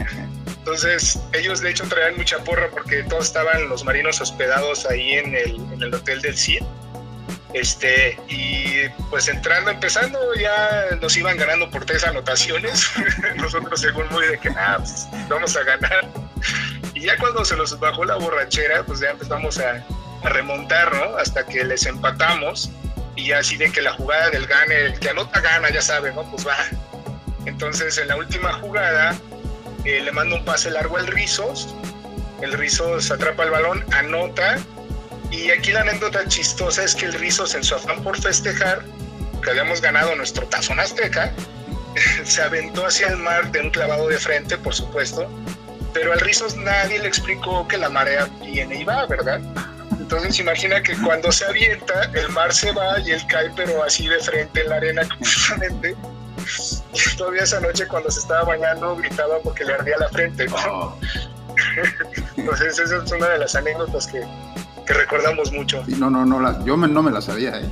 Entonces 0.45 1.19
ellos 1.33 1.61
de 1.61 1.71
hecho 1.71 1.85
traían 1.87 2.17
mucha 2.17 2.37
porra 2.39 2.69
porque 2.69 3.03
todos 3.03 3.25
estaban 3.25 3.69
los 3.69 3.83
marinos 3.83 4.19
hospedados 4.21 4.85
ahí 4.85 5.13
en 5.13 5.33
el, 5.33 5.55
en 5.55 5.81
el 5.81 5.93
hotel 5.93 6.21
del 6.21 6.37
CID 6.37 6.61
este, 7.53 8.17
y 8.29 8.87
pues 9.09 9.27
entrando, 9.27 9.71
empezando, 9.71 10.19
ya 10.35 10.95
nos 11.01 11.17
iban 11.17 11.37
ganando 11.37 11.69
por 11.69 11.85
tres 11.85 12.05
anotaciones. 12.05 12.89
Nosotros, 13.35 13.81
según 13.81 14.07
muy 14.09 14.25
de 14.27 14.37
que, 14.37 14.49
ah, 14.49 14.77
pues, 14.77 15.07
vamos 15.27 15.55
a 15.57 15.63
ganar. 15.63 16.07
Y 16.93 17.01
ya 17.01 17.17
cuando 17.17 17.43
se 17.43 17.55
nos 17.55 17.77
bajó 17.79 18.05
la 18.05 18.15
borrachera, 18.15 18.83
pues 18.83 18.99
ya 18.99 19.11
empezamos 19.11 19.59
a, 19.59 19.85
a 20.23 20.29
remontar, 20.29 20.93
¿no? 20.93 21.17
Hasta 21.17 21.45
que 21.45 21.63
les 21.63 21.85
empatamos. 21.85 22.71
Y 23.15 23.27
ya 23.27 23.39
así 23.39 23.57
de 23.57 23.71
que 23.71 23.81
la 23.81 23.93
jugada 23.93 24.29
del 24.29 24.47
gane, 24.47 24.85
el 24.85 24.99
que 24.99 25.09
anota 25.09 25.41
gana, 25.41 25.69
ya 25.69 25.81
sabe, 25.81 26.13
¿no? 26.13 26.23
Pues 26.31 26.47
va. 26.47 26.55
Entonces, 27.45 27.97
en 27.97 28.07
la 28.07 28.15
última 28.15 28.53
jugada, 28.53 29.15
eh, 29.83 30.01
le 30.01 30.11
mando 30.11 30.37
un 30.37 30.45
pase 30.45 30.71
largo 30.71 30.97
al 30.97 31.07
Rizos. 31.07 31.75
El 32.41 32.53
Rizos 32.53 33.11
atrapa 33.11 33.43
el 33.43 33.51
balón, 33.51 33.85
anota 33.93 34.57
y 35.31 35.49
aquí 35.49 35.71
la 35.71 35.81
anécdota 35.81 36.27
chistosa 36.27 36.83
es 36.83 36.93
que 36.93 37.05
el 37.05 37.13
Rizos, 37.13 37.55
en 37.55 37.63
su 37.63 37.75
afán 37.75 38.03
por 38.03 38.21
festejar, 38.21 38.83
que 39.41 39.49
habíamos 39.49 39.81
ganado 39.81 40.15
nuestro 40.15 40.45
tazón 40.47 40.79
azteca, 40.79 41.31
se 42.23 42.41
aventó 42.41 42.85
hacia 42.85 43.07
el 43.07 43.17
mar 43.17 43.51
de 43.51 43.61
un 43.61 43.69
clavado 43.69 44.07
de 44.07 44.17
frente, 44.17 44.57
por 44.57 44.73
supuesto, 44.73 45.29
pero 45.93 46.13
al 46.13 46.19
Rizos 46.19 46.55
nadie 46.55 46.99
le 46.99 47.07
explicó 47.07 47.67
que 47.67 47.77
la 47.77 47.89
marea 47.89 48.29
viene 48.41 48.81
y 48.81 48.83
va, 48.83 49.05
¿verdad? 49.07 49.41
Entonces 49.99 50.39
imagina 50.39 50.81
que 50.83 50.95
cuando 50.97 51.31
se 51.31 51.45
avienta, 51.45 52.11
el 52.13 52.27
mar 52.29 52.53
se 52.53 52.71
va 52.73 52.99
y 52.99 53.11
él 53.11 53.21
cae, 53.27 53.49
pero 53.55 53.83
así 53.83 54.07
de 54.07 54.19
frente 54.19 54.61
en 54.61 54.69
la 54.69 54.75
arena 54.75 55.01
completamente. 55.09 55.95
Y 56.93 57.15
todavía 57.15 57.43
esa 57.43 57.59
noche 57.61 57.87
cuando 57.87 58.11
se 58.11 58.19
estaba 58.19 58.43
bañando 58.43 58.95
gritaba 58.97 59.39
porque 59.41 59.63
le 59.63 59.73
ardía 59.73 59.97
la 59.97 60.09
frente. 60.09 60.47
¿no? 60.47 60.97
Entonces 62.37 62.79
esa 62.79 63.03
es 63.03 63.11
una 63.11 63.29
de 63.29 63.37
las 63.37 63.55
anécdotas 63.55 64.07
que, 64.07 64.21
que 64.91 64.97
recordamos 64.97 65.51
mucho. 65.51 65.83
no, 65.87 66.09
no, 66.09 66.25
no, 66.25 66.39
la, 66.39 66.63
yo 66.65 66.75
no 66.75 67.03
me 67.03 67.11
la 67.11 67.21
sabía, 67.21 67.59
¿eh? 67.59 67.69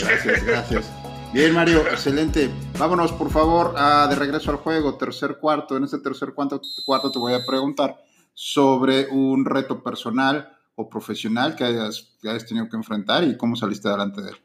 Gracias, 0.00 0.44
gracias. 0.44 0.90
Bien, 1.32 1.54
Mario, 1.54 1.86
excelente. 1.90 2.50
Vámonos, 2.78 3.12
por 3.12 3.30
favor, 3.30 3.74
a, 3.76 4.06
de 4.08 4.16
regreso 4.16 4.50
al 4.50 4.58
juego, 4.58 4.98
tercer 4.98 5.38
cuarto. 5.38 5.76
En 5.76 5.84
este 5.84 5.98
tercer 5.98 6.32
cuarto, 6.34 6.60
cuarto 6.84 7.10
te 7.10 7.18
voy 7.18 7.34
a 7.34 7.44
preguntar 7.46 7.96
sobre 8.34 9.06
un 9.06 9.44
reto 9.44 9.82
personal 9.82 10.56
o 10.74 10.88
profesional 10.88 11.56
que 11.56 11.64
hayas, 11.64 12.16
que 12.20 12.28
hayas 12.28 12.46
tenido 12.46 12.68
que 12.68 12.76
enfrentar 12.76 13.24
y 13.24 13.36
cómo 13.36 13.56
saliste 13.56 13.88
adelante 13.88 14.20
de 14.20 14.30
él. 14.30 14.36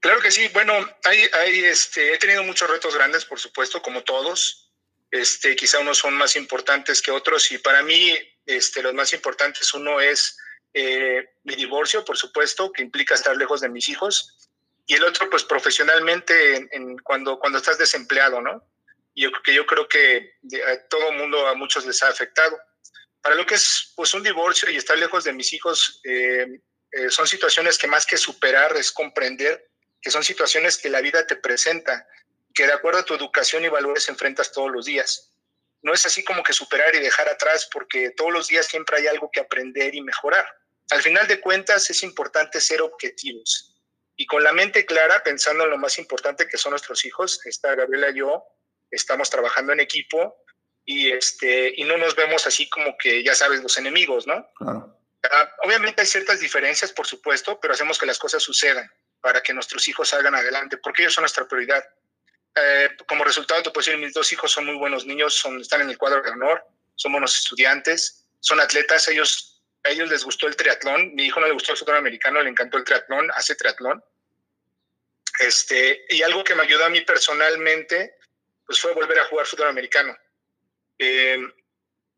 Claro 0.00 0.20
que 0.20 0.30
sí. 0.30 0.48
Bueno, 0.52 0.72
hay, 1.04 1.18
hay, 1.32 1.64
este, 1.64 2.14
he 2.14 2.18
tenido 2.18 2.42
muchos 2.42 2.68
retos 2.68 2.94
grandes, 2.94 3.24
por 3.24 3.38
supuesto, 3.38 3.80
como 3.82 4.02
todos. 4.02 4.72
Este, 5.10 5.54
quizá 5.56 5.78
unos 5.80 5.98
son 5.98 6.14
más 6.14 6.36
importantes 6.36 7.00
que 7.00 7.10
otros 7.10 7.52
y 7.52 7.58
para 7.58 7.82
mí 7.82 8.12
este, 8.46 8.82
los 8.82 8.94
más 8.94 9.12
importantes, 9.12 9.72
uno 9.72 10.00
es 10.00 10.36
eh, 10.74 11.24
mi 11.44 11.54
divorcio, 11.54 12.04
por 12.04 12.16
supuesto, 12.16 12.72
que 12.72 12.82
implica 12.82 13.14
estar 13.14 13.36
lejos 13.36 13.60
de 13.60 13.68
mis 13.68 13.88
hijos, 13.88 14.50
y 14.86 14.94
el 14.94 15.04
otro, 15.04 15.30
pues 15.30 15.44
profesionalmente, 15.44 16.68
en, 16.72 16.98
cuando, 16.98 17.38
cuando 17.38 17.58
estás 17.58 17.78
desempleado, 17.78 18.40
¿no? 18.42 18.62
Yo, 19.14 19.30
que 19.42 19.54
yo 19.54 19.64
creo 19.64 19.88
que 19.88 20.34
a 20.66 20.88
todo 20.88 21.12
mundo, 21.12 21.46
a 21.46 21.54
muchos 21.54 21.86
les 21.86 22.02
ha 22.02 22.08
afectado. 22.08 22.58
Para 23.22 23.36
lo 23.36 23.46
que 23.46 23.54
es 23.54 23.92
pues 23.96 24.12
un 24.12 24.22
divorcio 24.22 24.68
y 24.68 24.76
estar 24.76 24.98
lejos 24.98 25.24
de 25.24 25.32
mis 25.32 25.52
hijos, 25.52 26.00
eh, 26.04 26.60
eh, 26.90 27.10
son 27.10 27.26
situaciones 27.26 27.78
que 27.78 27.86
más 27.86 28.04
que 28.04 28.18
superar 28.18 28.76
es 28.76 28.92
comprender 28.92 29.70
que 30.04 30.10
son 30.10 30.22
situaciones 30.22 30.76
que 30.76 30.90
la 30.90 31.00
vida 31.00 31.26
te 31.26 31.36
presenta, 31.36 32.06
que 32.52 32.66
de 32.66 32.74
acuerdo 32.74 33.00
a 33.00 33.04
tu 33.04 33.14
educación 33.14 33.64
y 33.64 33.68
valores 33.68 34.10
enfrentas 34.10 34.52
todos 34.52 34.70
los 34.70 34.84
días. 34.84 35.30
No 35.80 35.94
es 35.94 36.04
así 36.04 36.22
como 36.22 36.42
que 36.42 36.52
superar 36.52 36.94
y 36.94 37.00
dejar 37.00 37.26
atrás, 37.26 37.66
porque 37.72 38.10
todos 38.10 38.30
los 38.30 38.48
días 38.48 38.66
siempre 38.66 38.98
hay 38.98 39.06
algo 39.06 39.30
que 39.32 39.40
aprender 39.40 39.94
y 39.94 40.02
mejorar. 40.02 40.46
Al 40.90 41.02
final 41.02 41.26
de 41.26 41.40
cuentas 41.40 41.88
es 41.90 42.02
importante 42.02 42.60
ser 42.60 42.82
objetivos 42.82 43.74
y 44.16 44.26
con 44.26 44.42
la 44.44 44.52
mente 44.52 44.86
clara, 44.86 45.22
pensando 45.22 45.64
en 45.64 45.70
lo 45.70 45.78
más 45.78 45.98
importante 45.98 46.46
que 46.46 46.58
son 46.58 46.70
nuestros 46.70 47.04
hijos, 47.04 47.44
está 47.46 47.74
Gabriela 47.74 48.10
y 48.10 48.18
yo, 48.18 48.44
estamos 48.90 49.28
trabajando 49.30 49.72
en 49.72 49.80
equipo 49.80 50.36
y, 50.84 51.10
este, 51.10 51.72
y 51.76 51.84
no 51.84 51.96
nos 51.96 52.14
vemos 52.14 52.46
así 52.46 52.68
como 52.68 52.96
que, 52.98 53.24
ya 53.24 53.34
sabes, 53.34 53.62
los 53.62 53.76
enemigos, 53.78 54.26
¿no? 54.26 54.46
Claro. 54.56 55.00
Ah, 55.30 55.50
obviamente 55.64 56.02
hay 56.02 56.06
ciertas 56.06 56.40
diferencias, 56.40 56.92
por 56.92 57.06
supuesto, 57.06 57.58
pero 57.58 57.72
hacemos 57.72 57.98
que 57.98 58.06
las 58.06 58.18
cosas 58.18 58.42
sucedan 58.42 58.90
para 59.20 59.42
que 59.42 59.54
nuestros 59.54 59.88
hijos 59.88 60.10
salgan 60.10 60.34
adelante, 60.34 60.76
porque 60.76 61.02
ellos 61.02 61.14
son 61.14 61.22
nuestra 61.22 61.48
prioridad. 61.48 61.82
Eh, 62.54 62.90
como 63.08 63.24
resultado, 63.24 63.62
te 63.62 63.70
puedo 63.70 63.84
decir, 63.84 63.98
mis 63.98 64.12
dos 64.12 64.30
hijos 64.32 64.52
son 64.52 64.66
muy 64.66 64.76
buenos 64.76 65.06
niños, 65.06 65.34
son, 65.34 65.60
están 65.60 65.80
en 65.80 65.90
el 65.90 65.98
cuadro 65.98 66.22
de 66.22 66.30
honor, 66.30 66.62
son 66.94 67.12
buenos 67.12 67.36
estudiantes, 67.38 68.26
son 68.40 68.60
atletas, 68.60 69.08
ellos 69.08 69.53
a 69.84 69.90
ellos 69.90 70.08
les 70.08 70.24
gustó 70.24 70.48
el 70.48 70.56
triatlón, 70.56 71.14
mi 71.14 71.26
hijo 71.26 71.40
no 71.40 71.46
le 71.46 71.52
gustó 71.52 71.72
el 71.72 71.78
fútbol 71.78 71.96
americano, 71.96 72.42
le 72.42 72.48
encantó 72.48 72.78
el 72.78 72.84
triatlón, 72.84 73.30
hace 73.32 73.54
triatlón. 73.54 74.02
Este, 75.38 76.06
y 76.08 76.22
algo 76.22 76.42
que 76.42 76.54
me 76.54 76.62
ayudó 76.62 76.86
a 76.86 76.90
mí 76.90 77.02
personalmente, 77.02 78.16
pues 78.66 78.80
fue 78.80 78.94
volver 78.94 79.18
a 79.18 79.26
jugar 79.26 79.46
fútbol 79.46 79.68
americano. 79.68 80.16
Eh, 80.98 81.38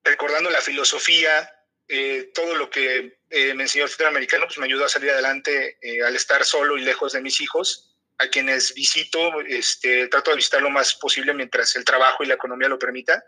recordando 0.04 0.48
la 0.48 0.60
filosofía, 0.60 1.50
eh, 1.88 2.30
todo 2.34 2.54
lo 2.54 2.70
que 2.70 3.18
eh, 3.30 3.54
me 3.54 3.64
enseñó 3.64 3.84
el 3.84 3.90
fútbol 3.90 4.08
americano, 4.08 4.46
pues 4.46 4.58
me 4.58 4.66
ayudó 4.66 4.84
a 4.84 4.88
salir 4.88 5.10
adelante 5.10 5.78
al 6.04 6.14
estar 6.14 6.44
solo 6.44 6.78
y 6.78 6.82
lejos 6.82 7.12
de 7.14 7.20
mis 7.20 7.40
hijos, 7.40 7.96
a 8.18 8.28
quienes 8.28 8.74
visito, 8.74 9.40
este, 9.40 10.06
trato 10.06 10.30
de 10.30 10.36
visitar 10.36 10.62
lo 10.62 10.70
más 10.70 10.94
posible 10.94 11.34
mientras 11.34 11.74
el 11.74 11.84
trabajo 11.84 12.22
y 12.22 12.26
la 12.28 12.34
economía 12.34 12.68
lo 12.68 12.78
permita. 12.78 13.24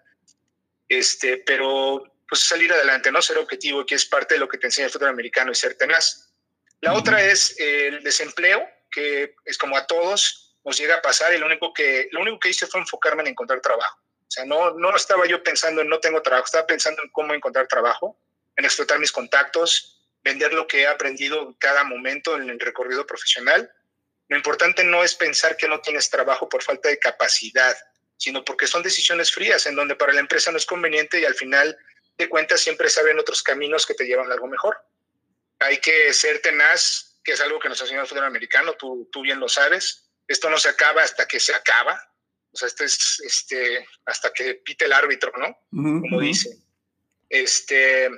Este, 0.89 1.39
pero 1.39 2.18
pues 2.29 2.43
salir 2.43 2.73
adelante, 2.73 3.11
¿no? 3.11 3.23
Ser 3.23 3.39
objetivo, 3.39 3.87
que 3.87 3.95
es 3.95 4.05
parte 4.05 4.35
de 4.35 4.41
lo 4.41 4.49
que 4.49 4.59
te 4.59 4.67
enseña 4.67 4.87
el 4.87 4.93
fútbol 4.93 5.09
americano 5.09 5.51
y 5.51 5.55
ser 5.55 5.75
tenaz. 5.75 6.31
La 6.81 6.93
otra 6.93 7.23
es 7.23 7.59
el 7.59 8.03
desempleo, 8.03 8.69
que 8.91 9.35
es 9.45 9.59
como 9.59 9.77
a 9.77 9.87
todos 9.87 10.57
nos 10.65 10.77
llega 10.79 10.97
a 10.97 11.03
pasar 11.03 11.33
y 11.33 11.39
lo 11.39 11.47
único 11.47 11.73
que, 11.73 12.09
lo 12.13 12.21
único 12.21 12.39
que 12.39 12.51
hice 12.51 12.67
fue 12.67 12.81
enfocarme 12.81 13.23
en 13.23 13.29
encontrar 13.29 13.61
trabajo. 13.61 13.99
O 14.21 14.31
sea, 14.31 14.45
no, 14.45 14.73
no 14.73 14.95
estaba 14.95 15.27
yo 15.27 15.43
pensando 15.43 15.81
en 15.81 15.89
no 15.89 15.99
tengo 16.01 16.21
trabajo, 16.21 16.45
estaba 16.45 16.67
pensando 16.67 17.03
en 17.03 17.09
cómo 17.11 17.33
encontrar 17.33 17.67
trabajo, 17.67 18.19
en 18.57 18.67
explotar 18.67 18.99
mis 18.99 19.11
contactos, 19.11 19.99
vender 20.23 20.53
lo 20.53 20.67
que 20.67 20.83
he 20.83 20.87
aprendido 20.87 21.41
en 21.41 21.55
cada 21.55 21.85
momento 21.85 22.37
en 22.37 22.51
el 22.51 22.61
recorrido 22.61 23.07
profesional. 23.07 23.73
Lo 24.29 24.37
importante 24.37 24.85
no 24.85 25.03
es 25.03 25.15
pensar 25.15 25.57
que 25.57 25.69
no 25.69 25.81
tienes 25.81 26.11
trabajo 26.11 26.49
por 26.49 26.63
falta 26.63 26.91
de 26.91 26.99
capacidad, 26.99 27.77
sino 28.19 28.45
porque 28.45 28.67
son 28.67 28.83
decisiones 28.83 29.33
frías 29.33 29.65
en 29.67 29.75
donde 29.75 29.97
para 29.97 30.13
la 30.13 30.21
empresa 30.21 30.51
no 30.51 30.59
es 30.59 30.67
conveniente 30.67 31.19
y 31.21 31.25
al 31.25 31.35
final 31.35 31.79
de 32.19 32.29
cuentas 32.29 32.61
siempre 32.61 32.91
saben 32.91 33.19
otros 33.19 33.43
caminos 33.43 33.87
que 33.87 33.95
te 33.95 34.05
llevan 34.05 34.31
a 34.31 34.35
algo 34.35 34.49
mejor. 34.49 34.77
Hay 35.61 35.79
que 35.79 36.13
ser 36.13 36.43
tenaz, 36.43 37.21
que 37.23 37.33
es 37.33 37.41
algo 37.41 37.61
que 37.61 37.69
nos 37.69 37.81
enseñó 37.81 38.01
el 38.01 38.07
fútbol 38.07 38.25
americano, 38.25 38.75
tú, 38.75 39.09
tú 39.13 39.23
bien 39.23 39.41
lo 39.41 39.49
sabes. 39.49 40.11
Esto 40.27 40.51
no 40.51 40.59
se 40.59 40.69
acaba 40.69 41.03
hasta 41.03 41.27
que 41.27 41.41
se 41.41 41.55
acaba. 41.55 42.01
O 42.53 42.57
sea, 42.57 42.67
esto 42.67 42.85
es 42.85 43.21
este, 43.25 43.87
hasta 44.05 44.33
que 44.33 44.55
pite 44.57 44.87
el 44.87 44.93
árbitro, 44.93 45.33
¿no? 45.39 45.57
Como 45.71 46.21
dice. 46.21 46.59
Este, 47.29 48.11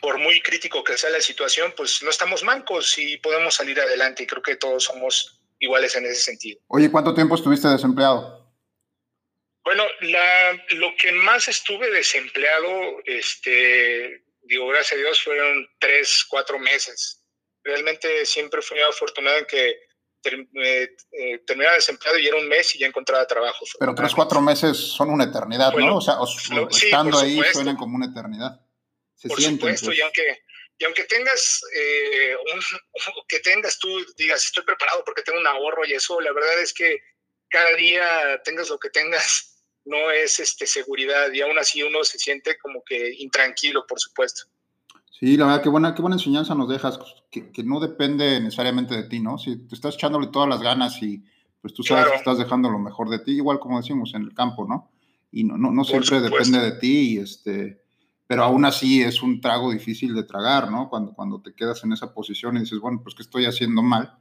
por 0.00 0.18
muy 0.18 0.42
crítico 0.42 0.84
que 0.84 0.98
sea 0.98 1.10
la 1.10 1.20
situación, 1.20 1.72
pues 1.76 2.02
no 2.02 2.10
estamos 2.10 2.44
mancos 2.44 2.98
y 2.98 3.16
podemos 3.18 3.54
salir 3.54 3.80
adelante. 3.80 4.24
Y 4.24 4.26
creo 4.26 4.42
que 4.42 4.56
todos 4.56 4.84
somos 4.84 5.40
iguales 5.58 5.94
en 5.94 6.06
ese 6.06 6.22
sentido. 6.22 6.60
Oye, 6.68 6.90
¿cuánto 6.90 7.14
tiempo 7.14 7.34
estuviste 7.34 7.68
desempleado? 7.68 8.39
Bueno, 9.70 9.84
la, 10.00 10.64
lo 10.70 10.96
que 10.96 11.12
más 11.12 11.46
estuve 11.46 11.92
desempleado, 11.92 13.00
este, 13.04 14.24
digo, 14.42 14.66
gracias 14.66 14.94
a 14.94 14.96
Dios, 14.96 15.22
fueron 15.22 15.64
tres, 15.78 16.26
cuatro 16.28 16.58
meses. 16.58 17.24
Realmente 17.62 18.26
siempre 18.26 18.62
fui 18.62 18.80
afortunado 18.80 19.38
en 19.38 19.44
que 19.44 19.68
eh, 19.70 20.96
eh, 21.12 21.38
terminaba 21.46 21.76
desempleado 21.76 22.18
y 22.18 22.26
era 22.26 22.36
un 22.38 22.48
mes 22.48 22.74
y 22.74 22.80
ya 22.80 22.88
encontraba 22.88 23.24
trabajo. 23.28 23.64
Pero 23.78 23.94
tres, 23.94 24.12
cuatro 24.12 24.40
meses 24.40 24.76
son 24.76 25.08
una 25.08 25.22
eternidad, 25.22 25.72
¿no? 25.72 25.98
O 25.98 26.00
sea, 26.00 26.16
estando 26.68 27.20
ahí 27.20 27.40
suenan 27.52 27.76
como 27.76 27.94
una 27.94 28.06
eternidad. 28.06 28.60
por 29.22 29.40
supuesto, 29.40 29.86
pues. 29.86 29.98
y 29.98 30.00
aunque, 30.00 30.42
y 30.78 30.84
aunque 30.84 31.04
tengas, 31.04 31.62
eh, 31.76 32.34
un, 32.52 32.60
que 33.28 33.38
tengas 33.38 33.78
tú, 33.78 34.04
digas, 34.16 34.46
estoy 34.46 34.64
preparado 34.64 35.04
porque 35.04 35.22
tengo 35.22 35.38
un 35.38 35.46
ahorro 35.46 35.86
y 35.86 35.92
eso, 35.92 36.20
la 36.20 36.32
verdad 36.32 36.60
es 36.60 36.74
que 36.74 36.98
cada 37.50 37.72
día 37.74 38.40
tengas 38.44 38.68
lo 38.68 38.80
que 38.80 38.90
tengas, 38.90 39.49
no 39.84 40.10
es 40.10 40.38
este, 40.40 40.66
seguridad 40.66 41.32
y 41.32 41.40
aún 41.40 41.58
así 41.58 41.82
uno 41.82 42.04
se 42.04 42.18
siente 42.18 42.56
como 42.58 42.82
que 42.84 43.14
intranquilo, 43.18 43.86
por 43.86 43.98
supuesto. 43.98 44.44
Sí, 45.18 45.36
la 45.36 45.46
verdad, 45.46 45.62
qué 45.62 45.68
buena, 45.68 45.94
qué 45.94 46.00
buena 46.00 46.16
enseñanza 46.16 46.54
nos 46.54 46.68
dejas, 46.68 46.98
que, 47.30 47.50
que, 47.50 47.62
no 47.62 47.78
depende 47.78 48.40
necesariamente 48.40 48.94
de 48.94 49.02
ti, 49.04 49.20
¿no? 49.20 49.36
Si 49.38 49.56
te 49.66 49.74
estás 49.74 49.94
echándole 49.94 50.28
todas 50.28 50.48
las 50.48 50.62
ganas 50.62 51.02
y 51.02 51.22
pues 51.60 51.74
tú 51.74 51.82
sabes 51.82 52.10
que 52.10 52.16
estás 52.16 52.38
dejando 52.38 52.70
lo 52.70 52.78
mejor 52.78 53.10
de 53.10 53.18
ti, 53.18 53.32
igual 53.32 53.58
como 53.58 53.78
decimos 53.78 54.14
en 54.14 54.22
el 54.22 54.34
campo, 54.34 54.66
¿no? 54.66 54.90
Y 55.30 55.44
no, 55.44 55.58
no, 55.58 55.70
no 55.70 55.84
siempre 55.84 56.20
depende 56.20 56.58
de 56.58 56.72
ti, 56.72 57.14
y 57.14 57.18
este, 57.18 57.82
pero 58.26 58.44
aún 58.44 58.64
así 58.64 59.02
es 59.02 59.22
un 59.22 59.40
trago 59.40 59.70
difícil 59.70 60.14
de 60.14 60.22
tragar, 60.22 60.70
¿no? 60.70 60.88
Cuando, 60.88 61.12
cuando 61.12 61.40
te 61.42 61.52
quedas 61.52 61.84
en 61.84 61.92
esa 61.92 62.14
posición 62.14 62.56
y 62.56 62.60
dices, 62.60 62.78
bueno, 62.78 63.00
pues 63.02 63.14
que 63.14 63.22
estoy 63.22 63.44
haciendo 63.44 63.82
mal, 63.82 64.16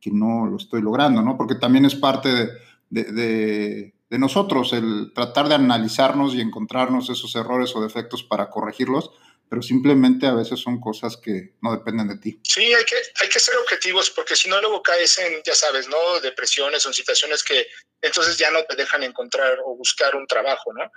que 0.00 0.10
no 0.10 0.46
lo 0.46 0.56
estoy 0.56 0.82
logrando, 0.82 1.22
¿no? 1.22 1.36
Porque 1.36 1.54
también 1.54 1.84
es 1.86 1.94
parte 1.94 2.28
de, 2.28 2.48
de, 2.90 3.12
de 3.12 3.94
nosotros 4.18 4.72
el 4.72 5.12
tratar 5.14 5.48
de 5.48 5.54
analizarnos 5.54 6.34
y 6.34 6.40
encontrarnos 6.40 7.10
esos 7.10 7.34
errores 7.34 7.74
o 7.74 7.82
defectos 7.82 8.22
para 8.22 8.50
corregirlos, 8.50 9.10
pero 9.48 9.60
simplemente 9.60 10.26
a 10.26 10.32
veces 10.32 10.60
son 10.60 10.80
cosas 10.80 11.18
que 11.18 11.52
no 11.60 11.72
dependen 11.72 12.08
de 12.08 12.16
ti. 12.16 12.40
Sí, 12.42 12.72
hay 12.72 12.84
que, 12.84 12.96
hay 13.20 13.28
que 13.28 13.38
ser 13.38 13.54
objetivos, 13.58 14.10
porque 14.10 14.34
si 14.34 14.48
no 14.48 14.58
luego 14.60 14.82
caes 14.82 15.18
en, 15.18 15.42
ya 15.44 15.54
sabes, 15.54 15.88
¿no? 15.88 16.20
Depresiones 16.22 16.86
o 16.86 16.92
situaciones 16.92 17.42
que 17.42 17.66
entonces 18.00 18.38
ya 18.38 18.50
no 18.50 18.64
te 18.64 18.76
dejan 18.76 19.02
encontrar 19.02 19.58
o 19.66 19.76
buscar 19.76 20.16
un 20.16 20.26
trabajo, 20.26 20.72
¿no? 20.72 20.90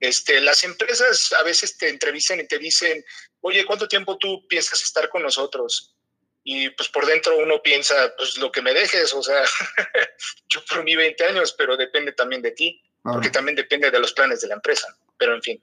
Este, 0.00 0.40
las 0.40 0.64
empresas 0.64 1.32
a 1.38 1.42
veces 1.42 1.76
te 1.76 1.88
entrevistan 1.88 2.40
y 2.40 2.48
te 2.48 2.58
dicen, 2.58 3.04
oye, 3.42 3.64
¿cuánto 3.64 3.86
tiempo 3.86 4.18
tú 4.18 4.46
piensas 4.48 4.82
estar 4.82 5.08
con 5.08 5.22
nosotros? 5.22 5.94
Y 6.42 6.70
pues 6.70 6.88
por 6.88 7.06
dentro 7.06 7.36
uno 7.38 7.60
piensa, 7.62 7.94
pues 8.16 8.38
lo 8.38 8.50
que 8.50 8.62
me 8.62 8.72
dejes, 8.72 9.12
o 9.14 9.22
sea, 9.22 9.42
yo 10.48 10.60
por 10.68 10.84
mí 10.84 10.96
20 10.96 11.24
años, 11.24 11.54
pero 11.56 11.76
depende 11.76 12.12
también 12.12 12.42
de 12.42 12.52
ti, 12.52 12.82
porque 13.02 13.30
también 13.30 13.56
depende 13.56 13.90
de 13.90 14.00
los 14.00 14.12
planes 14.12 14.40
de 14.40 14.48
la 14.48 14.54
empresa, 14.54 14.88
pero 15.18 15.34
en 15.34 15.42
fin. 15.42 15.62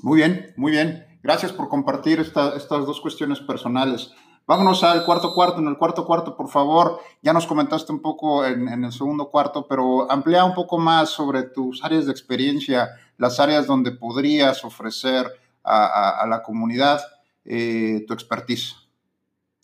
Muy 0.00 0.18
bien, 0.18 0.52
muy 0.56 0.72
bien. 0.72 1.06
Gracias 1.22 1.52
por 1.52 1.68
compartir 1.68 2.20
estas 2.20 2.68
dos 2.68 3.00
cuestiones 3.00 3.40
personales. 3.40 4.12
Vámonos 4.46 4.84
al 4.84 5.04
cuarto 5.04 5.34
cuarto. 5.34 5.58
En 5.58 5.66
el 5.66 5.76
cuarto 5.76 6.06
cuarto, 6.06 6.36
por 6.36 6.48
favor, 6.48 7.00
ya 7.20 7.32
nos 7.32 7.46
comentaste 7.46 7.92
un 7.92 8.00
poco 8.00 8.44
en, 8.46 8.84
el 8.84 8.92
segundo 8.92 9.28
cuarto, 9.28 9.66
pero 9.66 10.10
amplía 10.10 10.44
un 10.44 10.54
poco 10.54 10.78
más 10.78 11.10
sobre 11.10 11.42
tus 11.42 11.82
áreas 11.82 12.06
de 12.06 12.12
experiencia, 12.12 12.90
las 13.18 13.40
áreas 13.40 13.66
donde 13.66 13.90
podrías 13.90 14.64
ofrecer 14.64 15.26
a, 15.64 16.24
la 16.28 16.44
comunidad 16.44 17.00
eh, 17.44 18.04
tu 18.06 18.14
expertise. 18.14 18.76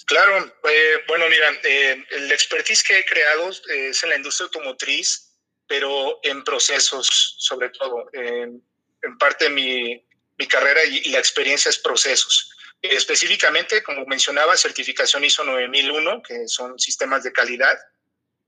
Claro, 0.07 0.53
eh, 0.65 1.05
bueno, 1.07 1.27
mira, 1.29 1.51
eh, 1.63 2.05
el 2.11 2.33
expertise 2.33 2.83
que 2.83 2.99
he 2.99 3.05
creado 3.05 3.51
es 3.51 4.03
en 4.03 4.11
la 4.11 4.17
industria 4.17 4.47
automotriz, 4.47 5.33
pero 5.67 6.19
en 6.23 6.43
procesos, 6.45 7.37
sobre 7.39 7.71
todo. 7.71 8.09
en 8.13 9.19
parte 9.19 9.49
mi, 9.49 10.05
mi 10.39 10.47
carrera 10.47 10.85
y, 10.85 11.11
la 11.11 11.19
experiencia 11.19 11.69
es 11.69 11.79
procesos. 11.79 12.51
específicamente, 12.83 13.83
como 13.83 14.05
mencionaba, 14.07 14.57
certificación 14.57 15.25
ISO 15.25 15.45
9001, 15.45 16.23
que 16.23 16.49
son 16.49 16.79
sistemas 16.79 17.23
de 17.23 17.33
calidad. 17.33 17.79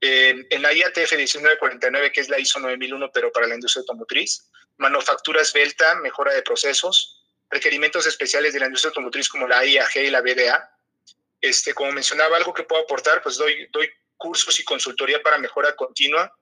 en 0.01 0.61
la 0.61 0.73
IATF 0.73 1.13
1949, 1.13 2.11
que 2.11 2.21
es 2.21 2.29
la 2.29 2.37
ISO 2.37 2.59
9001, 2.59 3.11
pero 3.13 3.31
para 3.31 3.47
la 3.47 3.55
industria 3.55 3.79
automotriz. 3.81 4.49
Manufactura 4.77 5.41
esbelta, 5.41 5.95
mejora 5.95 6.33
de 6.33 6.41
procesos. 6.41 7.23
Requerimientos 7.49 8.05
especiales 8.07 8.53
de 8.53 8.59
la 8.59 8.65
industria 8.65 8.89
automotriz 8.89 9.29
como 9.29 9.47
la 9.47 9.65
IAG 9.65 9.95
y 9.95 10.09
la 10.09 10.21
BDA. 10.21 10.74
Este, 11.45 11.73
como 11.73 11.91
mencionaba, 11.91 12.37
algo 12.37 12.53
que 12.53 12.63
puedo 12.63 12.81
aportar, 12.81 13.21
pues 13.21 13.37
doy, 13.37 13.67
doy 13.71 13.89
cursos 14.17 14.59
y 14.59 14.63
consultoría 14.63 15.21
para 15.21 15.37
mejora 15.37 15.75
continua 15.75 16.33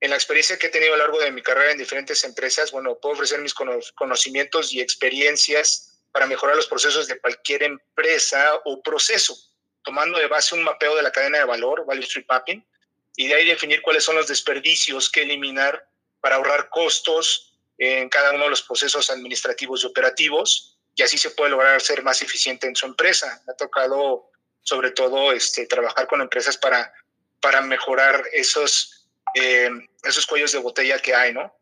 en 0.00 0.10
la 0.10 0.16
experiencia 0.16 0.58
que 0.58 0.66
he 0.66 0.70
tenido 0.70 0.94
a 0.94 0.96
lo 0.96 1.04
largo 1.04 1.20
de 1.20 1.30
mi 1.30 1.42
carrera 1.42 1.72
en 1.72 1.78
diferentes 1.78 2.22
empresas, 2.24 2.70
bueno, 2.70 2.98
puedo 2.98 3.14
ofrecer 3.14 3.40
mis 3.40 3.54
conocimientos 3.54 4.72
y 4.72 4.80
experiencias 4.80 6.00
para 6.12 6.26
mejorar 6.26 6.56
los 6.56 6.66
procesos 6.66 7.06
de 7.06 7.18
cualquier 7.18 7.62
empresa 7.62 8.60
o 8.64 8.82
proceso, 8.82 9.36
tomando 9.82 10.18
de 10.18 10.26
base 10.26 10.54
un 10.54 10.64
mapeo 10.64 10.94
de 10.96 11.02
la 11.02 11.12
cadena 11.12 11.38
de 11.38 11.44
valor, 11.44 11.86
Value 11.86 12.02
Street 12.02 12.26
Mapping, 12.28 12.64
y 13.16 13.28
de 13.28 13.34
ahí 13.34 13.46
definir 13.46 13.80
cuáles 13.80 14.04
son 14.04 14.16
los 14.16 14.28
desperdicios 14.28 15.10
que 15.10 15.22
eliminar 15.22 15.88
para 16.20 16.36
ahorrar 16.36 16.68
costos 16.68 17.58
en 17.78 18.08
cada 18.10 18.32
uno 18.32 18.44
de 18.44 18.50
los 18.50 18.62
procesos 18.62 19.10
administrativos 19.10 19.82
y 19.82 19.86
operativos, 19.86 20.78
y 20.94 21.02
así 21.02 21.16
se 21.16 21.30
puede 21.30 21.50
lograr 21.50 21.80
ser 21.80 22.02
más 22.02 22.20
eficiente 22.20 22.66
en 22.66 22.76
su 22.76 22.86
empresa. 22.86 23.42
Me 23.46 23.52
ha 23.52 23.56
tocado, 23.56 24.30
sobre 24.66 24.90
todo, 24.90 25.32
este, 25.32 25.66
trabajar 25.66 26.06
con 26.08 26.20
empresas 26.20 26.58
para, 26.58 26.92
para 27.40 27.62
mejorar 27.62 28.24
esos 28.32 28.96
eh, 29.34 29.70
esos 30.02 30.26
cuellos 30.26 30.52
de 30.52 30.58
botella 30.58 30.98
que 30.98 31.14
hay, 31.14 31.34
¿no? 31.34 31.54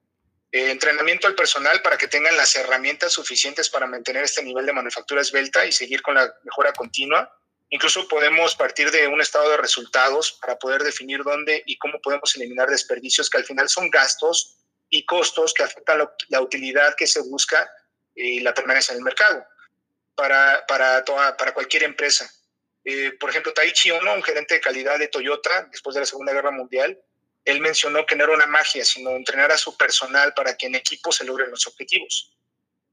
Eh, 0.52 0.70
entrenamiento 0.70 1.26
al 1.26 1.34
personal 1.34 1.82
para 1.82 1.98
que 1.98 2.06
tengan 2.06 2.36
las 2.36 2.54
herramientas 2.54 3.12
suficientes 3.12 3.68
para 3.68 3.88
mantener 3.88 4.22
este 4.22 4.44
nivel 4.44 4.64
de 4.64 4.72
manufactura 4.72 5.20
esbelta 5.20 5.66
y 5.66 5.72
seguir 5.72 6.00
con 6.00 6.14
la 6.14 6.32
mejora 6.44 6.72
continua. 6.72 7.36
Incluso 7.70 8.06
podemos 8.06 8.54
partir 8.54 8.92
de 8.92 9.08
un 9.08 9.20
estado 9.20 9.50
de 9.50 9.56
resultados 9.56 10.38
para 10.40 10.56
poder 10.56 10.84
definir 10.84 11.24
dónde 11.24 11.64
y 11.66 11.76
cómo 11.78 12.00
podemos 12.00 12.36
eliminar 12.36 12.68
desperdicios 12.68 13.28
que 13.28 13.38
al 13.38 13.44
final 13.44 13.68
son 13.68 13.90
gastos 13.90 14.58
y 14.88 15.04
costos 15.04 15.52
que 15.52 15.64
afectan 15.64 16.08
la, 16.28 16.40
utilidad 16.40 16.94
que 16.94 17.08
se 17.08 17.22
busca 17.22 17.68
y 18.14 18.38
la 18.38 18.54
permanencia 18.54 18.92
en 18.92 18.98
el 18.98 19.04
mercado 19.04 19.44
para, 20.14 20.64
para, 20.68 21.04
toda, 21.04 21.36
para 21.36 21.52
cualquier 21.52 21.82
empresa. 21.82 22.30
Eh, 22.84 23.12
por 23.18 23.30
ejemplo, 23.30 23.52
Taichi 23.52 23.90
Ono, 23.90 24.14
un 24.14 24.22
gerente 24.22 24.54
de 24.54 24.60
calidad 24.60 24.98
de 24.98 25.08
Toyota 25.08 25.68
después 25.70 25.94
de 25.94 26.00
la 26.00 26.06
Segunda 26.06 26.32
Guerra 26.32 26.50
Mundial, 26.50 26.98
él 27.44 27.60
mencionó 27.60 28.06
que 28.06 28.16
no 28.16 28.24
era 28.24 28.34
una 28.34 28.46
magia, 28.46 28.84
sino 28.84 29.10
entrenar 29.10 29.52
a 29.52 29.58
su 29.58 29.76
personal 29.76 30.32
para 30.34 30.56
que 30.56 30.66
en 30.66 30.74
equipo 30.74 31.12
se 31.12 31.24
logren 31.24 31.50
los 31.50 31.66
objetivos. 31.66 32.34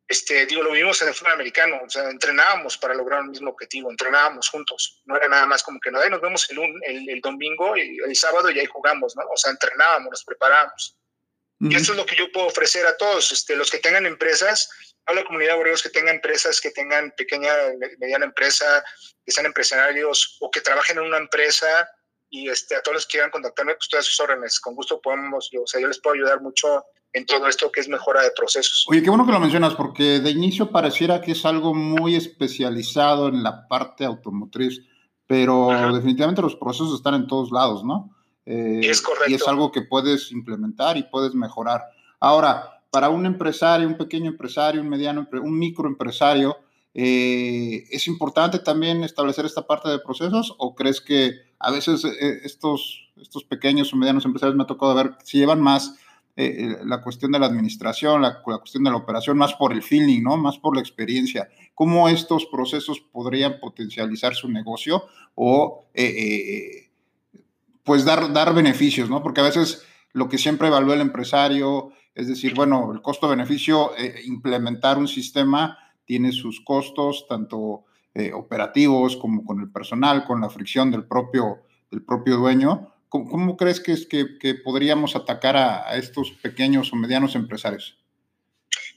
Este, 0.08 0.46
digo, 0.46 0.62
lo 0.62 0.72
vimos 0.72 1.02
en 1.02 1.08
el 1.08 1.14
fútbol 1.14 1.34
americano, 1.34 1.80
o 1.86 1.90
sea, 1.90 2.10
entrenábamos 2.10 2.78
para 2.78 2.94
lograr 2.94 3.22
un 3.22 3.30
mismo 3.30 3.50
objetivo, 3.50 3.90
entrenábamos 3.90 4.50
juntos, 4.50 5.02
no 5.06 5.16
era 5.16 5.30
nada 5.30 5.46
más 5.46 5.64
como 5.64 5.80
que 5.80 5.90
no, 5.90 6.06
nos 6.10 6.20
vemos 6.20 6.50
el, 6.50 7.10
el, 7.10 7.22
domingo 7.22 7.78
y 7.78 7.98
el 8.06 8.16
sábado 8.18 8.52
y 8.52 8.60
ahí 8.60 8.66
jugamos, 8.66 9.16
¿no? 9.16 9.24
O 9.34 9.38
sea, 9.38 9.52
entrenábamos, 9.52 10.10
nos 10.12 10.24
preparábamos. 10.26 10.98
Y 11.62 11.76
eso 11.76 11.94
es 11.94 11.98
lo 11.98 12.06
que 12.06 12.16
yo 12.16 12.30
puedo 12.32 12.48
ofrecer 12.48 12.86
a 12.88 12.98
todos, 12.98 13.32
este, 13.32 13.56
los 13.56 13.70
que 13.70 13.78
tengan 13.78 14.06
empresas, 14.06 14.70
a 15.12 15.16
la 15.16 15.24
comunidad 15.24 15.58
de 15.58 15.76
que 15.84 15.90
tengan 15.90 16.16
empresas, 16.16 16.60
que 16.62 16.72
tengan 16.72 17.14
pequeña, 17.18 17.52
mediana 18.00 18.26
empresa, 18.26 18.84
que 19.26 19.32
sean 19.32 19.46
empresarios 19.46 20.38
o 20.40 20.50
que 20.50 20.62
trabajen 20.62 20.98
en 20.98 21.06
una 21.06 21.18
empresa, 21.18 21.68
y 22.30 22.50
este, 22.50 22.76
a 22.76 22.82
todos 22.82 22.96
los 22.96 23.06
que 23.06 23.12
quieran 23.12 23.30
contactarme, 23.30 23.76
pues 23.76 23.90
todas 23.90 24.06
sus 24.06 24.20
órdenes. 24.20 24.60
Con 24.60 24.74
gusto 24.76 25.02
podemos, 25.02 25.50
o 25.54 25.68
sea, 25.68 25.82
yo 25.82 25.88
les 25.88 26.00
puedo 26.00 26.16
ayudar 26.16 26.42
mucho 26.42 26.86
en 27.14 27.26
todo 27.26 27.48
esto 27.48 27.72
que 27.72 27.82
es 27.82 27.90
mejora 27.90 28.24
de 28.24 28.32
procesos. 28.32 28.86
Oye, 28.88 29.04
qué 29.04 29.10
bueno 29.10 29.26
que 29.26 29.34
lo 29.34 29.40
mencionas, 29.40 29.76
porque 29.76 30.20
de 30.20 30.30
inicio 30.30 30.72
pareciera 30.72 31.20
que 31.22 31.34
es 31.34 31.46
algo 31.46 31.74
muy 31.74 32.16
especializado 32.16 33.28
en 33.28 33.44
la 33.44 33.68
parte 33.68 34.06
automotriz, 34.06 34.80
pero 35.28 35.70
definitivamente 35.94 36.42
los 36.42 36.56
procesos 36.56 36.96
están 36.96 37.16
en 37.16 37.28
todos 37.28 37.52
lados, 37.52 37.84
¿no? 37.84 38.16
Eh, 38.46 38.80
es 38.84 39.02
correcto. 39.02 39.30
Y 39.30 39.36
es 39.36 39.48
algo 39.48 39.72
que 39.72 39.82
puedes 39.82 40.32
implementar 40.32 40.98
y 40.98 41.04
puedes 41.04 41.34
mejorar. 41.34 41.82
Ahora, 42.20 42.81
para 42.92 43.10
un 43.10 43.26
empresario, 43.26 43.88
un 43.88 43.98
pequeño 43.98 44.30
empresario, 44.30 44.82
un 44.82 44.90
mediano, 44.90 45.28
un 45.32 45.58
microempresario, 45.58 46.58
eh, 46.94 47.86
¿Es 47.90 48.08
importante 48.08 48.60
también 48.60 49.04
establecer 49.04 49.46
esta 49.46 49.66
parte 49.66 49.90
de 49.90 50.00
procesos 50.00 50.54
o 50.58 50.76
crees 50.76 51.00
que 51.00 51.36
a 51.60 51.72
veces 51.72 52.04
eh, 52.04 52.40
estos, 52.44 53.10
estos 53.22 53.46
pequeños 53.46 53.94
o 53.94 53.98
medianos 53.98 54.26
empresarios 54.26 54.58
me 54.58 54.64
ha 54.64 54.68
tocado 54.68 54.94
ver 54.96 55.16
si 55.24 55.38
llevan 55.38 55.62
más 55.62 55.96
eh, 56.36 56.78
la 56.84 57.02
cuestión 57.02 57.32
de 57.32 57.40
la 57.40 57.46
administración, 57.46 58.22
la, 58.22 58.42
cuestión 58.42 58.84
de 58.84 58.90
la 58.90 58.98
operación, 58.98 59.38
más 59.38 59.54
por 59.54 59.72
el 59.72 59.84
feeling, 59.84 60.22
¿no? 60.22 60.38
Más 60.38 60.58
por 60.58 60.76
la 60.76 60.82
experiencia. 60.82 61.50
¿Cómo 61.76 62.10
estos 62.10 62.46
procesos 62.46 63.00
podrían 63.00 63.60
potencializar 63.60 64.36
su 64.36 64.50
negocio 64.50 65.04
o 65.36 65.88
pues 67.84 68.06
dar, 68.06 68.34
dar 68.34 68.54
beneficios, 68.54 69.10
¿no? 69.10 69.24
Porque 69.24 69.42
a 69.42 69.46
veces 69.46 69.86
lo 70.14 70.28
que 70.28 70.38
siempre 70.38 70.68
evalúa 70.68 70.96
el 70.96 71.02
empresario 71.02 71.92
es 72.16 72.28
decir, 72.28 72.54
bueno, 72.54 72.92
el 72.94 73.02
costo-beneficio, 73.02 73.92
implementar 74.26 74.98
un 74.98 75.08
sistema 75.08 75.78
tiene 76.06 76.32
sus 76.32 76.60
costos, 76.62 77.26
tanto 77.30 77.86
eh, 78.14 78.34
operativos 78.34 79.16
como 79.16 79.46
con 79.46 79.62
el 79.62 79.72
personal, 79.72 80.26
con 80.26 80.42
la 80.42 80.50
fricción 80.50 80.92
del 80.92 81.06
propio, 81.06 81.60
del 81.90 82.04
propio 82.04 82.36
dueño. 82.36 82.92
¿Cómo, 83.08 83.56
crees 83.56 83.80
que, 83.80 83.94
es 83.94 84.06
que, 84.06 84.56
podríamos 84.56 85.16
atacar 85.16 85.56
a, 85.56 85.96
estos 85.96 86.32
pequeños 86.32 86.92
o 86.92 86.98
medianos 86.98 87.36
empresarios? 87.36 88.01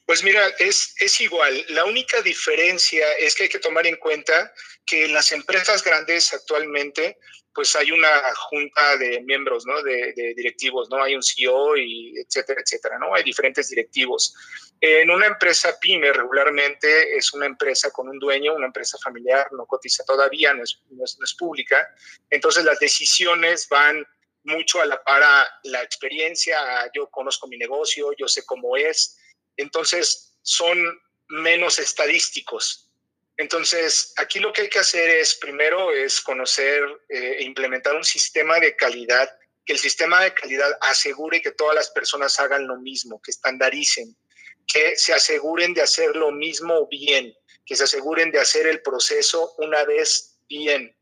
Pues 0.07 0.23
mira, 0.23 0.47
es, 0.59 0.95
es 1.01 1.21
igual. 1.21 1.65
La 1.69 1.85
única 1.85 2.21
diferencia 2.21 3.07
es 3.19 3.35
que 3.35 3.45
hay 3.45 3.49
que 3.49 3.59
tomar 3.59 3.87
en 3.87 3.97
cuenta 3.97 4.53
que 4.85 5.07
en 5.07 5.15
las 5.15 5.33
empresas 5.33 5.83
grandes 5.83 6.33
actualmente 6.35 7.19
pues 7.55 7.77
hay 7.77 7.93
una 7.93 8.09
junta 8.35 8.97
de 8.97 9.21
miembros, 9.21 9.65
¿no? 9.65 9.81
De, 9.83 10.13
directivos, 10.37 10.91
¿no? 10.91 11.03
Hay 11.03 11.15
un 11.15 11.23
CEO 11.23 11.77
y 11.77 12.19
etcétera, 12.19 12.61
etcétera, 12.61 12.99
¿no? 12.99 13.15
Hay 13.15 13.23
diferentes 13.23 13.69
directivos. 13.69 14.35
En 14.81 15.09
una 15.09 15.27
empresa 15.27 15.79
pyme 15.81 16.13
regularmente 16.13 17.17
es 17.17 17.33
una 17.33 17.47
empresa 17.47 17.91
con 17.93 18.09
un 18.09 18.19
dueño, 18.19 18.55
una 18.55 18.67
empresa 18.67 18.99
familiar, 19.03 19.47
no 19.53 19.67
cotiza 19.67 20.05
todavía, 20.05 20.53
no 20.53 20.65
es, 20.65 20.81
no 20.91 21.05
es, 21.05 21.35
pública. 21.39 21.89
Entonces 22.29 22.65
las 22.65 22.81
decisiones 22.81 23.69
van 23.69 24.05
mucho 24.43 24.83
a 24.83 24.87
la 24.87 25.03
para 25.05 25.49
la 25.63 25.83
experiencia, 25.83 26.59
yo 26.93 27.09
conozco 27.09 27.47
mi 27.47 27.57
negocio, 27.57 28.11
yo 28.19 28.27
sé 28.27 28.45
cómo 28.45 28.77
es, 28.77 29.17
entonces 29.57 30.37
son 30.43 30.79
menos 31.29 31.79
estadísticos. 31.79 32.91
Entonces, 33.37 34.13
aquí 34.17 34.39
lo 34.39 34.53
que 34.53 34.63
hay 34.63 34.69
que 34.69 34.79
hacer 34.79 35.09
es, 35.09 35.35
primero, 35.35 35.93
es 35.93 36.21
conocer 36.21 36.85
e 37.09 37.43
implementar 37.43 37.97
un 37.97 38.05
sistema 38.05 38.61
de 38.61 38.77
calidad, 38.77 39.29
que 39.67 39.73
el 39.73 39.79
sistema 39.79 40.23
de 40.23 40.35
calidad 40.35 40.77
asegure 40.83 41.43
que 41.43 41.51
todas 41.51 41.75
las 41.75 41.91
personas 41.91 42.39
hagan 42.39 42.67
lo 42.67 42.77
mismo, 42.77 43.21
que 43.21 43.33
estandaricen, 43.33 44.17
que 44.67 44.97
se 44.97 45.13
aseguren 45.13 45.75
de 45.75 45.83
hacer 45.83 46.15
lo 46.15 46.31
mismo 46.31 46.87
bien, 46.89 47.35
que 47.67 47.75
se 47.75 47.85
aseguren 47.85 48.31
de 48.31 48.41
hacer 48.41 48.67
el 48.67 48.83
proceso 48.83 49.55
una 49.59 49.85
vez 49.85 50.39
bien, 50.49 50.95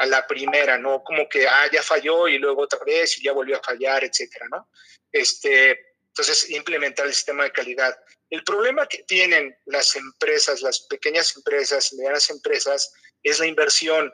a 0.00 0.06
la 0.06 0.26
primera, 0.26 0.78
no 0.78 1.04
como 1.04 1.28
que, 1.28 1.46
ah, 1.46 1.68
ya 1.70 1.82
falló 1.82 2.26
y 2.26 2.38
luego 2.38 2.62
otra 2.62 2.78
vez 2.86 3.18
y 3.18 3.22
ya 3.22 3.32
volvió 3.32 3.58
a 3.58 3.62
fallar, 3.62 4.02
etcétera, 4.02 4.46
¿no? 4.50 4.70
Este, 5.12 5.89
entonces, 6.10 6.50
implementar 6.50 7.06
el 7.06 7.14
sistema 7.14 7.44
de 7.44 7.52
calidad. 7.52 7.98
El 8.28 8.44
problema 8.44 8.86
que 8.86 9.02
tienen 9.04 9.56
las 9.66 9.96
empresas, 9.96 10.60
las 10.60 10.80
pequeñas 10.80 11.34
empresas, 11.36 11.92
medianas 11.94 12.30
empresas, 12.30 12.92
es 13.22 13.38
la 13.38 13.46
inversión. 13.46 14.12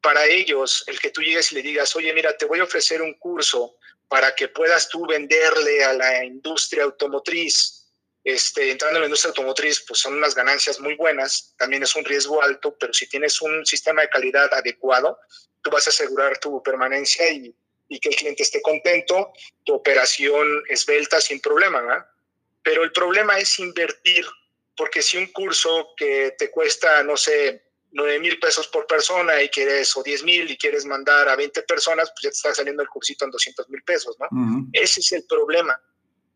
Para 0.00 0.24
ellos, 0.26 0.84
el 0.86 1.00
que 1.00 1.10
tú 1.10 1.22
llegues 1.22 1.52
y 1.52 1.56
le 1.56 1.62
digas, 1.62 1.94
oye, 1.96 2.12
mira, 2.12 2.36
te 2.36 2.46
voy 2.46 2.60
a 2.60 2.64
ofrecer 2.64 3.02
un 3.02 3.14
curso 3.14 3.76
para 4.08 4.34
que 4.34 4.48
puedas 4.48 4.88
tú 4.88 5.06
venderle 5.06 5.84
a 5.84 5.92
la 5.92 6.24
industria 6.24 6.84
automotriz 6.84 7.80
este, 8.24 8.70
entrando 8.70 8.96
en 8.96 9.02
la 9.02 9.06
industria 9.06 9.30
automotriz, 9.30 9.82
pues 9.86 10.00
son 10.00 10.14
unas 10.14 10.34
ganancias 10.34 10.78
muy 10.78 10.94
buenas, 10.94 11.54
también 11.56 11.82
es 11.82 11.96
un 11.96 12.04
riesgo 12.04 12.42
alto, 12.42 12.76
pero 12.78 12.92
si 12.92 13.08
tienes 13.08 13.40
un 13.40 13.64
sistema 13.64 14.02
de 14.02 14.10
calidad 14.10 14.52
adecuado, 14.52 15.18
tú 15.62 15.70
vas 15.70 15.86
a 15.86 15.90
asegurar 15.90 16.38
tu 16.38 16.62
permanencia 16.62 17.30
y, 17.30 17.54
que 17.98 18.10
el 18.10 18.16
cliente 18.16 18.42
esté 18.42 18.62
contento, 18.62 19.32
tu 19.64 19.74
operación 19.74 20.62
esbelta 20.68 21.20
sin 21.20 21.40
problema, 21.40 22.06
Pero 22.62 22.84
el 22.84 22.92
problema 22.92 23.38
es 23.38 23.58
invertir, 23.58 24.24
porque 24.76 25.02
si 25.02 25.16
un 25.16 25.26
curso 25.28 25.94
que 25.96 26.34
te 26.38 26.50
cuesta, 26.50 27.02
no 27.02 27.16
sé, 27.16 27.64
9 27.92 28.20
mil 28.20 28.38
pesos 28.38 28.68
por 28.68 28.86
persona 28.86 29.42
y 29.42 29.48
quieres, 29.48 29.96
o 29.96 30.02
10 30.02 30.22
mil 30.22 30.50
y 30.50 30.56
quieres 30.56 30.84
mandar 30.84 31.28
a 31.28 31.36
20 31.36 31.62
personas, 31.62 32.10
pues 32.10 32.22
ya 32.22 32.30
te 32.30 32.36
está 32.36 32.54
saliendo 32.54 32.82
el 32.82 32.88
cursito 32.88 33.24
en 33.24 33.30
200 33.30 33.68
mil 33.68 33.82
pesos, 33.82 34.16
¿no? 34.18 34.28
Ese 34.72 35.00
es 35.00 35.12
el 35.12 35.24
problema. 35.24 35.80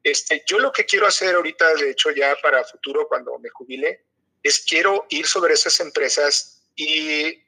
Este, 0.03 0.43
yo 0.47 0.59
lo 0.59 0.73
que 0.73 0.85
quiero 0.85 1.07
hacer 1.07 1.35
ahorita, 1.35 1.75
de 1.77 1.91
hecho 1.91 2.11
ya 2.11 2.37
para 2.43 2.65
futuro 2.65 3.07
cuando 3.09 3.39
me 3.39 3.49
jubile, 3.51 4.05
es 4.43 4.61
quiero 4.61 5.07
ir 5.09 5.27
sobre 5.27 5.55
esas 5.55 5.81
empresas 5.81 6.63
y 6.77 7.44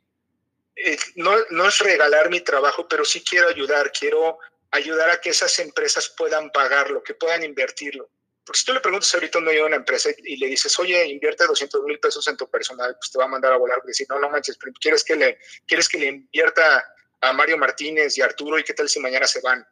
eh, 0.76 0.98
no, 1.14 1.34
no 1.50 1.68
es 1.68 1.78
regalar 1.78 2.30
mi 2.30 2.40
trabajo, 2.40 2.86
pero 2.86 3.04
sí 3.04 3.24
quiero 3.24 3.48
ayudar, 3.48 3.90
quiero 3.92 4.38
ayudar 4.70 5.10
a 5.10 5.20
que 5.20 5.30
esas 5.30 5.58
empresas 5.58 6.14
puedan 6.16 6.50
pagarlo, 6.50 7.02
que 7.02 7.14
puedan 7.14 7.42
invertirlo. 7.42 8.10
Porque 8.44 8.60
si 8.60 8.66
tú 8.66 8.74
le 8.74 8.80
preguntas 8.80 9.12
ahorita 9.12 9.40
no 9.40 9.50
hay 9.50 9.58
una 9.58 9.76
empresa 9.76 10.10
y 10.22 10.36
le 10.36 10.46
dices, 10.46 10.78
oye, 10.78 11.04
invierte 11.06 11.46
200 11.46 11.82
mil 11.82 11.98
pesos 11.98 12.28
en 12.28 12.36
tu 12.36 12.48
personal, 12.48 12.94
pues 12.96 13.10
te 13.10 13.18
va 13.18 13.24
a 13.24 13.28
mandar 13.28 13.52
a 13.52 13.56
volar. 13.56 13.78
Porque 13.78 13.90
decir, 13.90 14.06
no, 14.08 14.20
no 14.20 14.30
manches, 14.30 14.56
¿quieres 14.80 15.02
que 15.02 15.16
le, 15.16 15.38
quieres 15.66 15.88
que 15.88 15.98
le 15.98 16.06
invierta 16.06 16.84
a 17.22 17.32
Mario 17.32 17.58
Martínez 17.58 18.16
y 18.16 18.20
Arturo 18.20 18.58
y 18.58 18.62
qué 18.62 18.74
tal 18.74 18.88
si 18.88 19.00
mañana 19.00 19.26
se 19.26 19.40
van? 19.40 19.66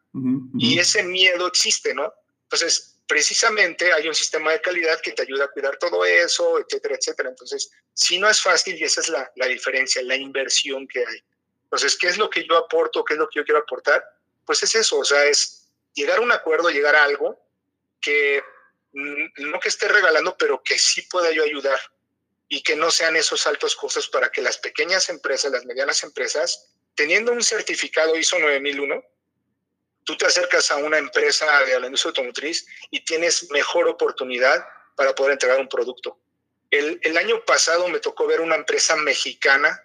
Y 0.58 0.78
ese 0.78 1.04
miedo 1.04 1.46
existe, 1.46 1.94
¿no? 1.94 2.12
Entonces, 2.44 2.93
precisamente 3.06 3.92
hay 3.92 4.08
un 4.08 4.14
sistema 4.14 4.52
de 4.52 4.60
calidad 4.60 5.00
que 5.00 5.12
te 5.12 5.22
ayuda 5.22 5.44
a 5.44 5.48
cuidar 5.48 5.76
todo 5.78 6.04
eso, 6.04 6.58
etcétera, 6.58 6.96
etcétera. 6.96 7.28
Entonces, 7.30 7.70
si 7.92 8.18
no 8.18 8.28
es 8.28 8.40
fácil 8.40 8.76
y 8.78 8.84
esa 8.84 9.00
es 9.00 9.08
la, 9.08 9.30
la 9.36 9.46
diferencia, 9.46 10.02
la 10.02 10.16
inversión 10.16 10.86
que 10.88 11.00
hay. 11.00 11.22
Entonces, 11.64 11.96
¿qué 11.96 12.08
es 12.08 12.18
lo 12.18 12.30
que 12.30 12.46
yo 12.46 12.56
aporto? 12.56 13.04
¿Qué 13.04 13.14
es 13.14 13.18
lo 13.18 13.28
que 13.28 13.40
yo 13.40 13.44
quiero 13.44 13.60
aportar? 13.60 14.04
Pues 14.46 14.62
es 14.62 14.74
eso, 14.74 14.98
o 14.98 15.04
sea, 15.04 15.24
es 15.26 15.68
llegar 15.94 16.18
a 16.18 16.22
un 16.22 16.32
acuerdo, 16.32 16.70
llegar 16.70 16.94
a 16.96 17.04
algo 17.04 17.40
que 18.00 18.42
no 18.92 19.58
que 19.58 19.68
esté 19.68 19.88
regalando, 19.88 20.36
pero 20.38 20.62
que 20.62 20.78
sí 20.78 21.02
pueda 21.02 21.32
yo 21.32 21.42
ayudar 21.42 21.80
y 22.48 22.62
que 22.62 22.76
no 22.76 22.90
sean 22.90 23.16
esos 23.16 23.46
altos 23.46 23.74
costos 23.74 24.08
para 24.08 24.30
que 24.30 24.42
las 24.42 24.58
pequeñas 24.58 25.08
empresas, 25.08 25.50
las 25.50 25.64
medianas 25.64 26.04
empresas, 26.04 26.70
teniendo 26.94 27.32
un 27.32 27.42
certificado 27.42 28.16
ISO 28.16 28.38
9001, 28.38 29.02
tú 30.04 30.16
te 30.16 30.26
acercas 30.26 30.70
a 30.70 30.76
una 30.76 30.98
empresa 30.98 31.46
de 31.64 31.80
la 31.80 31.86
industria 31.86 32.10
automotriz 32.10 32.66
y 32.90 33.04
tienes 33.04 33.50
mejor 33.50 33.88
oportunidad 33.88 34.64
para 34.96 35.14
poder 35.14 35.32
entregar 35.32 35.58
un 35.60 35.68
producto. 35.68 36.18
El, 36.70 36.98
el, 37.02 37.16
año 37.16 37.44
pasado 37.44 37.88
me 37.88 38.00
tocó 38.00 38.26
ver 38.26 38.40
una 38.40 38.56
empresa 38.56 38.96
mexicana 38.96 39.80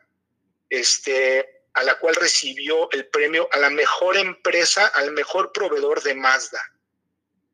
este, 0.70 1.64
a 1.74 1.84
la 1.84 1.98
cual 2.00 2.16
recibió 2.16 2.90
el 2.92 3.08
premio 3.08 3.48
a 3.52 3.58
la 3.58 3.70
mejor 3.70 4.18
empresa, 4.18 4.88
al 4.88 5.12
mejor 5.12 5.52
proveedor 5.52 6.02
de 6.04 6.16
Mazda 6.16 6.62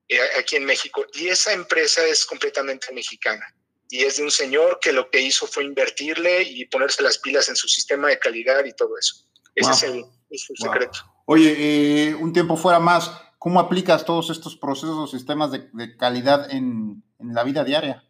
eh, 0.07 0.19
aquí 0.39 0.55
en 0.55 0.65
México. 0.65 1.05
Y 1.13 1.27
esa 1.27 1.53
empresa 1.53 2.05
es 2.05 2.25
completamente 2.25 2.91
mexicana. 2.93 3.45
Y 3.89 4.03
es 4.03 4.17
de 4.17 4.23
un 4.23 4.31
señor 4.31 4.79
que 4.79 4.91
lo 4.91 5.09
que 5.09 5.21
hizo 5.21 5.47
fue 5.47 5.63
invertirle 5.63 6.43
y 6.43 6.65
ponerse 6.65 7.03
las 7.03 7.17
pilas 7.17 7.49
en 7.49 7.55
su 7.55 7.67
sistema 7.67 8.09
de 8.09 8.19
calidad 8.19 8.65
y 8.65 8.73
todo 8.73 8.97
eso. 8.97 9.27
Ese 9.53 9.71
es 9.71 9.83
el, 9.83 10.05
secreto. 10.57 10.99
Oye, 11.25 11.55
eh, 12.09 12.15
un 12.15 12.33
tiempo 12.33 12.55
fuera 12.55 12.79
más, 12.79 13.11
¿cómo 13.39 13.59
aplicas 13.59 14.05
todos 14.05 14.29
estos 14.29 14.55
procesos 14.55 14.97
o 14.97 15.07
sistemas 15.07 15.51
de, 15.51 15.97
calidad 15.97 16.51
en, 16.51 17.03
la 17.19 17.43
vida 17.43 17.63
diaria? 17.63 18.03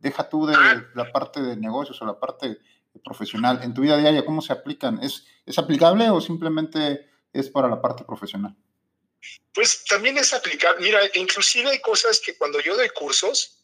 deja 0.00 0.28
tú 0.28 0.46
de 0.46 0.54
ah. 0.56 0.84
la 0.94 1.10
parte 1.10 1.42
de 1.42 1.56
negocios 1.56 2.00
o 2.02 2.06
la 2.06 2.18
parte 2.18 2.58
profesional. 3.04 3.60
En 3.62 3.74
tu 3.74 3.82
vida 3.82 3.96
diaria, 3.96 4.24
¿cómo 4.24 4.40
se 4.40 4.52
aplican? 4.52 5.02
¿Es, 5.02 5.24
¿Es 5.46 5.58
aplicable 5.58 6.10
o 6.10 6.20
simplemente 6.20 7.08
es 7.32 7.48
para 7.48 7.68
la 7.68 7.80
parte 7.80 8.04
profesional? 8.04 8.56
Pues 9.54 9.84
también 9.84 10.18
es 10.18 10.32
aplicable. 10.32 10.80
Mira, 10.80 11.00
inclusive 11.14 11.70
hay 11.70 11.80
cosas 11.80 12.20
que 12.24 12.36
cuando 12.36 12.60
yo 12.60 12.76
doy 12.76 12.88
cursos, 12.90 13.61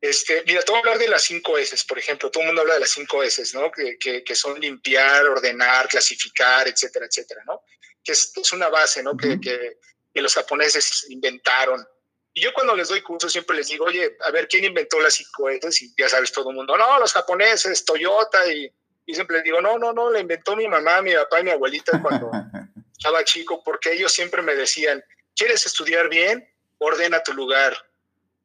este, 0.00 0.42
mira, 0.46 0.62
te 0.62 0.72
voy 0.72 0.78
a 0.78 0.80
hablar 0.80 0.98
de 0.98 1.08
las 1.08 1.22
cinco 1.22 1.58
S, 1.58 1.76
por 1.86 1.98
ejemplo. 1.98 2.30
Todo 2.30 2.42
el 2.42 2.46
mundo 2.48 2.62
habla 2.62 2.74
de 2.74 2.80
las 2.80 2.90
cinco 2.90 3.22
S, 3.22 3.42
¿no? 3.52 3.70
Que, 3.70 3.98
que, 3.98 4.34
son 4.34 4.58
limpiar, 4.58 5.26
ordenar, 5.26 5.88
clasificar, 5.88 6.66
etcétera, 6.68 7.06
etcétera, 7.06 7.42
¿no? 7.46 7.62
Que 8.02 8.12
es, 8.12 8.32
es 8.34 8.52
una 8.52 8.68
base, 8.68 9.02
¿no? 9.02 9.16
que, 9.16 9.38
que, 9.40 9.76
los 10.14 10.34
japoneses 10.34 11.06
inventaron. 11.10 11.86
Y 12.32 12.42
yo 12.42 12.52
cuando 12.54 12.74
les 12.74 12.88
doy 12.88 13.02
cursos 13.02 13.30
siempre 13.30 13.56
les 13.56 13.68
digo, 13.68 13.86
oye, 13.86 14.16
a 14.24 14.30
ver, 14.30 14.48
¿quién 14.48 14.64
inventó 14.64 15.00
las 15.00 15.14
cinco 15.14 15.48
S? 15.50 15.84
Y 15.84 15.94
ya 15.98 16.08
sabes 16.08 16.32
todo 16.32 16.50
el 16.50 16.56
mundo, 16.56 16.76
no, 16.76 16.98
los 16.98 17.12
japoneses, 17.12 17.84
Toyota. 17.84 18.46
Y, 18.52 18.72
y 19.04 19.14
siempre 19.14 19.36
les 19.36 19.44
digo, 19.44 19.60
no, 19.60 19.78
no, 19.78 19.92
no, 19.92 20.10
la 20.10 20.20
inventó 20.20 20.56
mi 20.56 20.66
mamá, 20.66 21.02
mi 21.02 21.14
papá 21.14 21.40
y 21.40 21.44
mi 21.44 21.50
abuelita 21.50 22.00
cuando 22.00 22.30
estaba 22.96 23.22
chico, 23.24 23.62
porque 23.62 23.92
ellos 23.92 24.12
siempre 24.12 24.40
me 24.40 24.54
decían, 24.54 25.04
¿quieres 25.36 25.66
estudiar 25.66 26.08
bien? 26.08 26.48
Ordena 26.78 27.22
tu 27.22 27.34
lugar. 27.34 27.76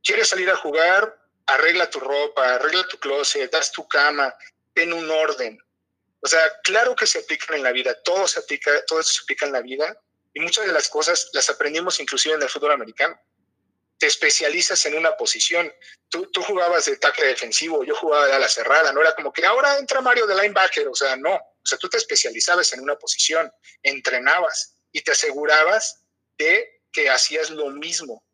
¿Quieres 0.03 0.29
salir 0.29 0.49
a 0.49 0.55
jugar? 0.55 1.24
Arregla 1.47 1.89
tu 1.89 1.99
ropa, 1.99 2.55
arregla 2.55 2.87
tu 2.87 2.97
closet, 2.97 3.51
das 3.51 3.71
tu 3.71 3.87
cama, 3.87 4.33
ten 4.73 4.93
un 4.93 5.09
orden. 5.09 5.57
O 6.21 6.27
sea, 6.27 6.41
claro 6.63 6.95
que 6.95 7.05
se 7.05 7.19
aplican 7.19 7.57
en 7.57 7.63
la 7.63 7.71
vida, 7.71 7.95
todo 8.03 8.27
se 8.27 8.39
aplica, 8.39 8.83
todo 8.85 8.99
eso 8.99 9.13
se 9.13 9.21
aplica 9.23 9.45
en 9.45 9.51
la 9.51 9.61
vida 9.61 9.95
y 10.33 10.39
muchas 10.39 10.65
de 10.65 10.73
las 10.73 10.89
cosas 10.89 11.29
las 11.33 11.49
aprendimos 11.49 11.99
inclusive 11.99 12.35
en 12.35 12.41
el 12.41 12.49
fútbol 12.49 12.71
americano. 12.71 13.19
Te 13.97 14.07
especializas 14.07 14.85
en 14.87 14.97
una 14.97 15.15
posición. 15.15 15.71
Tú, 16.09 16.29
tú 16.31 16.41
jugabas 16.41 16.85
de 16.85 16.97
tackle 16.97 17.27
defensivo, 17.27 17.83
yo 17.83 17.95
jugaba 17.95 18.25
de 18.25 18.33
ala 18.33 18.49
cerrada, 18.49 18.91
no 18.91 19.01
era 19.01 19.13
como 19.13 19.31
que 19.31 19.45
ahora 19.45 19.77
entra 19.77 20.01
Mario 20.01 20.27
de 20.27 20.35
linebacker, 20.35 20.87
o 20.87 20.95
sea, 20.95 21.15
no. 21.15 21.35
O 21.35 21.65
sea, 21.65 21.77
tú 21.77 21.87
te 21.87 21.97
especializabas 21.97 22.73
en 22.73 22.81
una 22.81 22.95
posición, 22.95 23.49
entrenabas 23.83 24.75
y 24.91 25.01
te 25.01 25.11
asegurabas 25.11 26.03
de 26.37 26.81
que 26.91 27.09
hacías 27.09 27.51
lo 27.51 27.69
mismo 27.69 28.24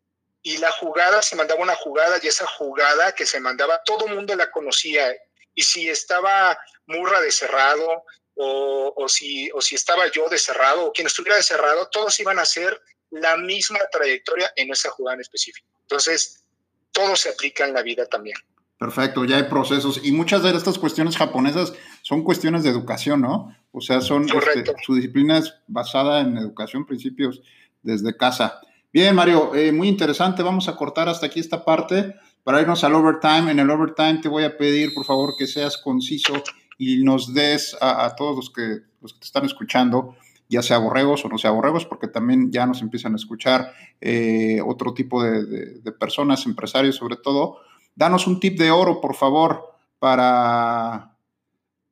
y 0.42 0.58
la 0.58 0.70
jugada, 0.72 1.22
se 1.22 1.36
mandaba 1.36 1.62
una 1.62 1.76
jugada 1.76 2.18
y 2.22 2.26
esa 2.26 2.46
jugada 2.46 3.12
que 3.12 3.26
se 3.26 3.40
mandaba, 3.40 3.80
todo 3.84 4.06
el 4.06 4.14
mundo 4.14 4.34
la 4.34 4.50
conocía. 4.50 5.12
Y 5.54 5.62
si 5.62 5.88
estaba 5.88 6.58
Murra 6.86 7.20
de 7.20 7.30
cerrado 7.30 8.04
o, 8.34 8.92
o, 8.96 9.08
si, 9.08 9.50
o 9.52 9.60
si 9.60 9.76
estaba 9.76 10.10
yo 10.10 10.28
de 10.28 10.38
cerrado 10.38 10.86
o 10.86 10.92
quien 10.92 11.06
estuviera 11.06 11.36
de 11.36 11.42
cerrado, 11.42 11.88
todos 11.90 12.18
iban 12.18 12.38
a 12.38 12.42
hacer 12.42 12.80
la 13.10 13.36
misma 13.36 13.78
trayectoria 13.92 14.52
en 14.56 14.70
esa 14.72 14.90
jugada 14.90 15.14
en 15.14 15.20
específico. 15.20 15.68
Entonces, 15.82 16.44
todo 16.90 17.14
se 17.14 17.28
aplica 17.28 17.64
en 17.64 17.74
la 17.74 17.82
vida 17.82 18.06
también. 18.06 18.36
Perfecto, 18.78 19.24
ya 19.24 19.36
hay 19.36 19.44
procesos. 19.44 20.00
Y 20.02 20.10
muchas 20.10 20.42
de 20.42 20.50
estas 20.56 20.76
cuestiones 20.76 21.16
japonesas 21.16 21.72
son 22.02 22.24
cuestiones 22.24 22.64
de 22.64 22.70
educación, 22.70 23.20
¿no? 23.20 23.56
O 23.70 23.80
sea, 23.80 24.00
son, 24.00 24.26
este, 24.28 24.74
su 24.84 24.96
disciplina 24.96 25.38
es 25.38 25.54
basada 25.68 26.20
en 26.20 26.36
educación, 26.36 26.84
principios 26.84 27.42
desde 27.82 28.16
casa. 28.16 28.60
Bien, 28.92 29.14
Mario, 29.14 29.54
eh, 29.54 29.72
muy 29.72 29.88
interesante. 29.88 30.42
Vamos 30.42 30.68
a 30.68 30.76
cortar 30.76 31.08
hasta 31.08 31.24
aquí 31.24 31.40
esta 31.40 31.64
parte 31.64 32.14
para 32.44 32.60
irnos 32.60 32.84
al 32.84 32.94
overtime. 32.94 33.50
En 33.50 33.58
el 33.58 33.70
overtime 33.70 34.18
te 34.20 34.28
voy 34.28 34.44
a 34.44 34.58
pedir, 34.58 34.92
por 34.92 35.06
favor, 35.06 35.32
que 35.38 35.46
seas 35.46 35.78
conciso 35.78 36.34
y 36.76 37.02
nos 37.02 37.32
des 37.32 37.74
a, 37.80 38.14
todos 38.14 38.36
los 38.36 38.50
que, 38.50 38.80
los 39.00 39.14
que 39.14 39.20
te 39.20 39.24
están 39.24 39.46
escuchando, 39.46 40.14
ya 40.46 40.60
sea 40.60 40.76
borregos 40.76 41.24
o 41.24 41.30
no 41.30 41.38
sea 41.38 41.52
borregos, 41.52 41.86
porque 41.86 42.06
también 42.06 42.52
ya 42.52 42.66
nos 42.66 42.82
empiezan 42.82 43.14
a 43.14 43.16
escuchar 43.16 43.72
eh, 43.98 44.60
otro 44.62 44.92
tipo 44.92 45.22
de, 45.22 45.80
personas, 45.92 46.44
empresarios 46.44 46.96
sobre 46.96 47.16
todo. 47.16 47.60
Danos 47.94 48.26
un 48.26 48.40
tip 48.40 48.58
de 48.58 48.70
oro, 48.70 49.00
por 49.00 49.14
favor, 49.14 49.74
para 49.98 51.16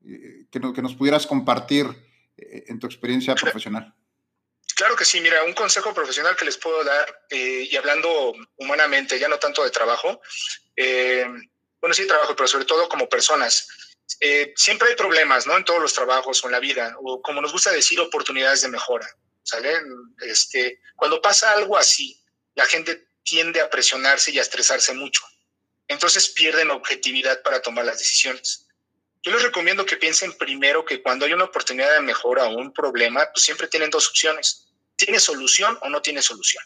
eh, 0.05 0.45
que, 0.51 0.61
que, 0.75 0.83
nos 0.83 0.95
pudieras 0.97 1.27
compartir 1.27 1.87
en 2.37 2.79
tu 2.79 2.87
experiencia 2.87 3.35
profesional. 3.35 3.95
Claro 4.81 4.97
que 4.97 5.05
sí, 5.05 5.21
mira, 5.21 5.45
un 5.45 5.53
consejo 5.53 5.93
profesional 5.93 6.35
que 6.35 6.47
les 6.47 6.57
puedo 6.57 6.83
dar, 6.83 7.27
eh, 7.29 7.69
y 7.71 7.77
hablando 7.77 8.33
humanamente, 8.57 9.19
ya 9.19 9.29
no 9.29 9.39
tanto 9.39 9.63
de 9.63 9.71
trabajo, 9.71 10.23
eh, 10.75 11.27
bueno, 11.79 11.93
sí 11.93 12.07
trabajo, 12.07 12.35
pero 12.35 12.49
sobre 12.49 12.65
todo 12.65 12.89
como 12.89 13.07
personas. 13.07 13.69
Eh, 14.21 14.55
siempre 14.57 14.89
hay 14.89 14.95
problemas, 14.95 15.47
¿no? 15.47 15.55
En 15.55 15.67
todos 15.67 15.83
los 15.83 15.93
trabajos 15.93 16.43
o 16.43 16.47
en 16.47 16.53
la 16.53 16.61
vida, 16.61 16.97
o 17.03 17.21
como 17.21 17.43
nos 17.43 17.53
gusta 17.53 17.71
decir, 17.71 18.01
oportunidades 18.01 18.63
de 18.63 18.69
mejora, 18.69 19.07
¿sale? 19.43 19.83
Este, 20.23 20.81
cuando 20.97 21.21
pasa 21.21 21.53
algo 21.53 21.77
así, 21.77 22.19
la 22.55 22.65
gente 22.65 23.07
tiende 23.23 23.61
a 23.61 23.69
presionarse 23.69 24.31
y 24.31 24.39
a 24.39 24.43
estresarse 24.43 24.95
mucho. 24.95 25.21
Entonces 25.89 26.31
pierden 26.31 26.71
objetividad 26.71 27.43
para 27.43 27.61
tomar 27.61 27.85
las 27.85 27.99
decisiones. 27.99 28.67
Yo 29.23 29.31
les 29.31 29.43
recomiendo 29.43 29.85
que 29.85 29.99
piensen 29.99 30.33
primero 30.39 30.87
que 30.87 31.03
cuando 31.03 31.27
hay 31.27 31.35
una 31.35 31.45
oportunidad 31.45 31.93
de 31.93 32.01
mejora 32.01 32.47
o 32.47 32.57
un 32.57 32.73
problema, 32.73 33.29
pues 33.31 33.45
siempre 33.45 33.69
tienen 33.69 33.91
dos 33.91 34.09
opciones. 34.09 34.69
¿Tiene 35.01 35.19
solución 35.19 35.79
o 35.81 35.89
no 35.89 36.03
tiene 36.03 36.21
solución? 36.21 36.63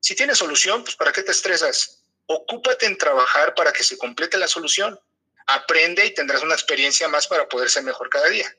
Si 0.00 0.14
tiene 0.14 0.34
solución, 0.34 0.82
pues 0.82 0.96
¿para 0.96 1.12
qué 1.12 1.22
te 1.22 1.32
estresas? 1.32 2.04
Ocúpate 2.24 2.86
en 2.86 2.96
trabajar 2.96 3.54
para 3.54 3.70
que 3.70 3.84
se 3.84 3.98
complete 3.98 4.38
la 4.38 4.48
solución. 4.48 4.98
Aprende 5.46 6.06
y 6.06 6.14
tendrás 6.14 6.42
una 6.42 6.54
experiencia 6.54 7.06
más 7.08 7.26
para 7.26 7.46
poder 7.46 7.68
ser 7.68 7.82
mejor 7.82 8.08
cada 8.08 8.28
día. 8.28 8.50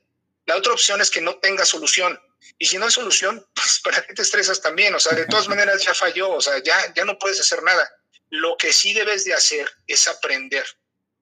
La 0.46 0.56
otra 0.56 0.74
opción 0.74 1.02
es 1.02 1.10
que 1.10 1.20
no 1.20 1.40
tenga 1.40 1.66
solución. 1.66 2.20
Y 2.60 2.68
si 2.68 2.78
no 2.78 2.86
hay 2.86 2.92
solución, 2.92 3.44
pues 3.56 3.80
¿para 3.84 4.06
qué 4.06 4.14
te 4.14 4.22
estresas 4.22 4.62
también? 4.62 4.94
O 4.94 5.00
sea, 5.00 5.14
de 5.14 5.26
todas 5.26 5.48
maneras 5.48 5.84
ya 5.84 5.96
falló, 5.96 6.34
o 6.34 6.42
sea, 6.42 6.62
ya, 6.62 6.94
ya 6.94 7.04
no 7.04 7.18
puedes 7.18 7.40
hacer 7.40 7.64
nada. 7.64 7.90
Lo 8.30 8.56
que 8.56 8.72
sí 8.72 8.94
debes 8.94 9.26
de 9.26 9.34
hacer 9.34 9.68
es 9.88 10.08
aprender 10.08 10.64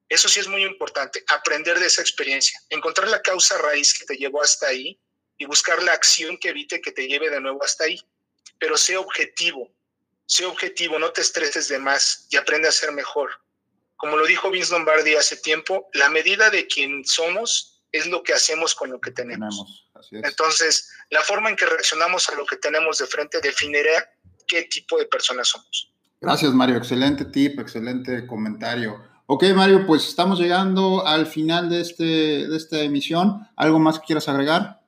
eso 0.08 0.28
sí 0.28 0.38
es 0.38 0.46
muy 0.46 0.64
importante, 0.64 1.24
aprender 1.26 1.80
de 1.80 1.86
esa 1.86 2.00
experiencia, 2.00 2.60
encontrar 2.68 3.08
la 3.08 3.22
causa 3.22 3.58
raíz 3.58 3.92
que 3.98 4.04
te 4.04 4.16
llevó 4.16 4.40
hasta 4.40 4.68
ahí 4.68 5.00
y 5.38 5.44
buscar 5.44 5.82
la 5.82 5.92
acción 5.92 6.38
que 6.38 6.50
evite 6.50 6.80
que 6.80 6.92
te 6.92 7.06
lleve 7.06 7.30
de 7.30 7.40
nuevo 7.40 7.62
hasta 7.64 7.84
ahí. 7.84 8.00
Pero 8.58 8.76
sé 8.76 8.96
objetivo, 8.96 9.70
sé 10.26 10.44
objetivo, 10.46 10.98
no 10.98 11.10
te 11.10 11.20
estreses 11.20 11.68
de 11.68 11.78
más 11.78 12.26
y 12.30 12.36
aprende 12.36 12.68
a 12.68 12.72
ser 12.72 12.92
mejor. 12.92 13.30
Como 13.96 14.16
lo 14.16 14.26
dijo 14.26 14.50
Vince 14.50 14.72
Lombardi 14.72 15.14
hace 15.14 15.36
tiempo, 15.36 15.88
la 15.94 16.10
medida 16.10 16.50
de 16.50 16.66
quien 16.66 17.04
somos 17.04 17.82
es 17.92 18.06
lo 18.06 18.22
que 18.22 18.34
hacemos 18.34 18.74
con 18.74 18.90
lo 18.90 19.00
que 19.00 19.10
tenemos. 19.10 19.90
Entonces, 20.10 20.90
la 21.10 21.22
forma 21.22 21.48
en 21.48 21.56
que 21.56 21.66
reaccionamos 21.66 22.28
a 22.28 22.34
lo 22.34 22.44
que 22.44 22.56
tenemos 22.56 22.98
de 22.98 23.06
frente 23.06 23.40
definirá 23.40 24.10
qué 24.46 24.64
tipo 24.64 24.98
de 24.98 25.06
personas 25.06 25.48
somos. 25.48 25.92
Gracias, 26.20 26.52
Mario. 26.52 26.76
Excelente 26.76 27.24
tip, 27.26 27.58
excelente 27.58 28.26
comentario. 28.26 29.02
Ok, 29.26 29.44
Mario, 29.54 29.86
pues 29.86 30.06
estamos 30.06 30.38
llegando 30.38 31.06
al 31.06 31.26
final 31.26 31.68
de, 31.68 31.80
este, 31.80 32.04
de 32.04 32.56
esta 32.56 32.80
emisión. 32.80 33.48
¿Algo 33.56 33.78
más 33.78 33.98
que 33.98 34.06
quieras 34.06 34.28
agregar? 34.28 34.80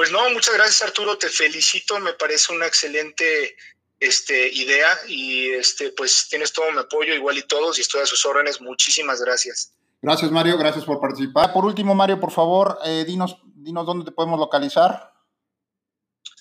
Pues 0.00 0.12
no, 0.12 0.30
muchas 0.30 0.54
gracias 0.54 0.80
Arturo, 0.80 1.18
te 1.18 1.28
felicito, 1.28 1.98
me 1.98 2.14
parece 2.14 2.54
una 2.54 2.64
excelente 2.64 3.54
este, 3.98 4.48
idea 4.48 4.88
y 5.06 5.50
este, 5.50 5.92
pues 5.92 6.26
tienes 6.30 6.54
todo 6.54 6.72
mi 6.72 6.78
apoyo, 6.78 7.12
igual 7.12 7.36
y 7.36 7.42
todos, 7.42 7.76
y 7.76 7.82
estoy 7.82 8.00
a 8.00 8.06
sus 8.06 8.24
órdenes. 8.24 8.62
Muchísimas 8.62 9.20
gracias. 9.20 9.74
Gracias 10.00 10.30
Mario, 10.30 10.56
gracias 10.56 10.86
por 10.86 11.02
participar. 11.02 11.52
Por 11.52 11.66
último, 11.66 11.94
Mario, 11.94 12.18
por 12.18 12.30
favor, 12.30 12.78
eh, 12.82 13.04
dinos, 13.06 13.36
dinos 13.44 13.84
dónde 13.84 14.06
te 14.06 14.12
podemos 14.12 14.40
localizar. 14.40 15.12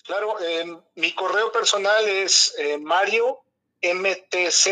Claro, 0.06 0.40
eh, 0.40 0.78
mi 0.96 1.12
correo 1.12 1.52
personal 1.52 2.08
es 2.08 2.56
eh, 2.60 2.78
Mario 2.78 3.40
MTZ 3.84 4.68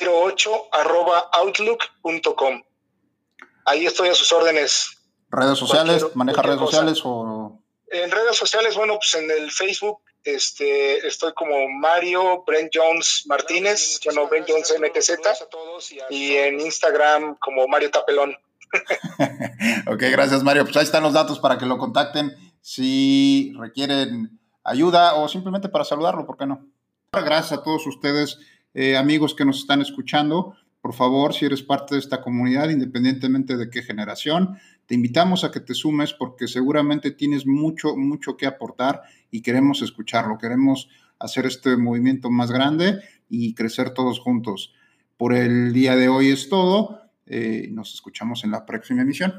08 0.00 0.68
arroba 0.70 1.28
outlook.com. 1.32 2.62
Ahí 3.64 3.84
estoy 3.84 4.10
a 4.10 4.14
sus 4.14 4.32
órdenes. 4.32 4.96
¿Redes 5.28 5.58
sociales? 5.58 6.06
¿Maneja 6.14 6.40
redes 6.42 6.60
sociales 6.60 7.00
o...? 7.02 7.60
En 7.90 8.10
redes 8.10 8.36
sociales, 8.36 8.76
bueno, 8.76 8.94
pues 8.94 9.14
en 9.14 9.30
el 9.30 9.50
Facebook 9.50 10.00
este, 10.24 11.06
estoy 11.06 11.32
como 11.32 11.68
Mario 11.68 12.44
Brent 12.46 12.70
Jones 12.72 13.24
Martínez, 13.26 14.00
bueno, 14.04 14.28
Brent 14.28 14.46
Jones 14.48 14.74
MTZ, 14.78 15.18
y 16.10 16.34
en 16.34 16.60
Instagram 16.60 17.36
como 17.40 17.66
Mario 17.66 17.90
Tapelón. 17.90 18.36
ok, 19.86 20.02
gracias 20.12 20.42
Mario. 20.42 20.64
Pues 20.64 20.76
ahí 20.76 20.84
están 20.84 21.02
los 21.02 21.14
datos 21.14 21.40
para 21.40 21.58
que 21.58 21.66
lo 21.66 21.78
contacten 21.78 22.36
si 22.60 23.52
requieren 23.58 24.38
ayuda 24.62 25.14
o 25.14 25.28
simplemente 25.28 25.68
para 25.68 25.84
saludarlo, 25.84 26.26
¿por 26.26 26.36
qué 26.36 26.46
no? 26.46 26.66
Gracias 27.12 27.58
a 27.58 27.62
todos 27.62 27.86
ustedes 27.86 28.38
eh, 28.74 28.96
amigos 28.96 29.34
que 29.34 29.44
nos 29.44 29.58
están 29.58 29.80
escuchando, 29.80 30.54
por 30.80 30.94
favor, 30.94 31.34
si 31.34 31.46
eres 31.46 31.62
parte 31.62 31.94
de 31.94 32.00
esta 32.00 32.20
comunidad, 32.20 32.68
independientemente 32.68 33.56
de 33.56 33.68
qué 33.68 33.82
generación, 33.82 34.58
te 34.90 34.96
invitamos 34.96 35.44
a 35.44 35.52
que 35.52 35.60
te 35.60 35.72
sumes 35.72 36.12
porque 36.12 36.48
seguramente 36.48 37.12
tienes 37.12 37.46
mucho, 37.46 37.96
mucho 37.96 38.36
que 38.36 38.44
aportar 38.44 39.02
y 39.30 39.40
queremos 39.40 39.82
escucharlo, 39.82 40.36
queremos 40.36 40.88
hacer 41.20 41.46
este 41.46 41.76
movimiento 41.76 42.28
más 42.28 42.50
grande 42.50 42.98
y 43.28 43.54
crecer 43.54 43.94
todos 43.94 44.18
juntos. 44.18 44.74
Por 45.16 45.32
el 45.32 45.72
día 45.72 45.94
de 45.94 46.08
hoy 46.08 46.30
es 46.30 46.48
todo. 46.48 47.02
Eh, 47.26 47.68
nos 47.70 47.94
escuchamos 47.94 48.42
en 48.42 48.50
la 48.50 48.66
próxima 48.66 49.02
emisión. 49.02 49.34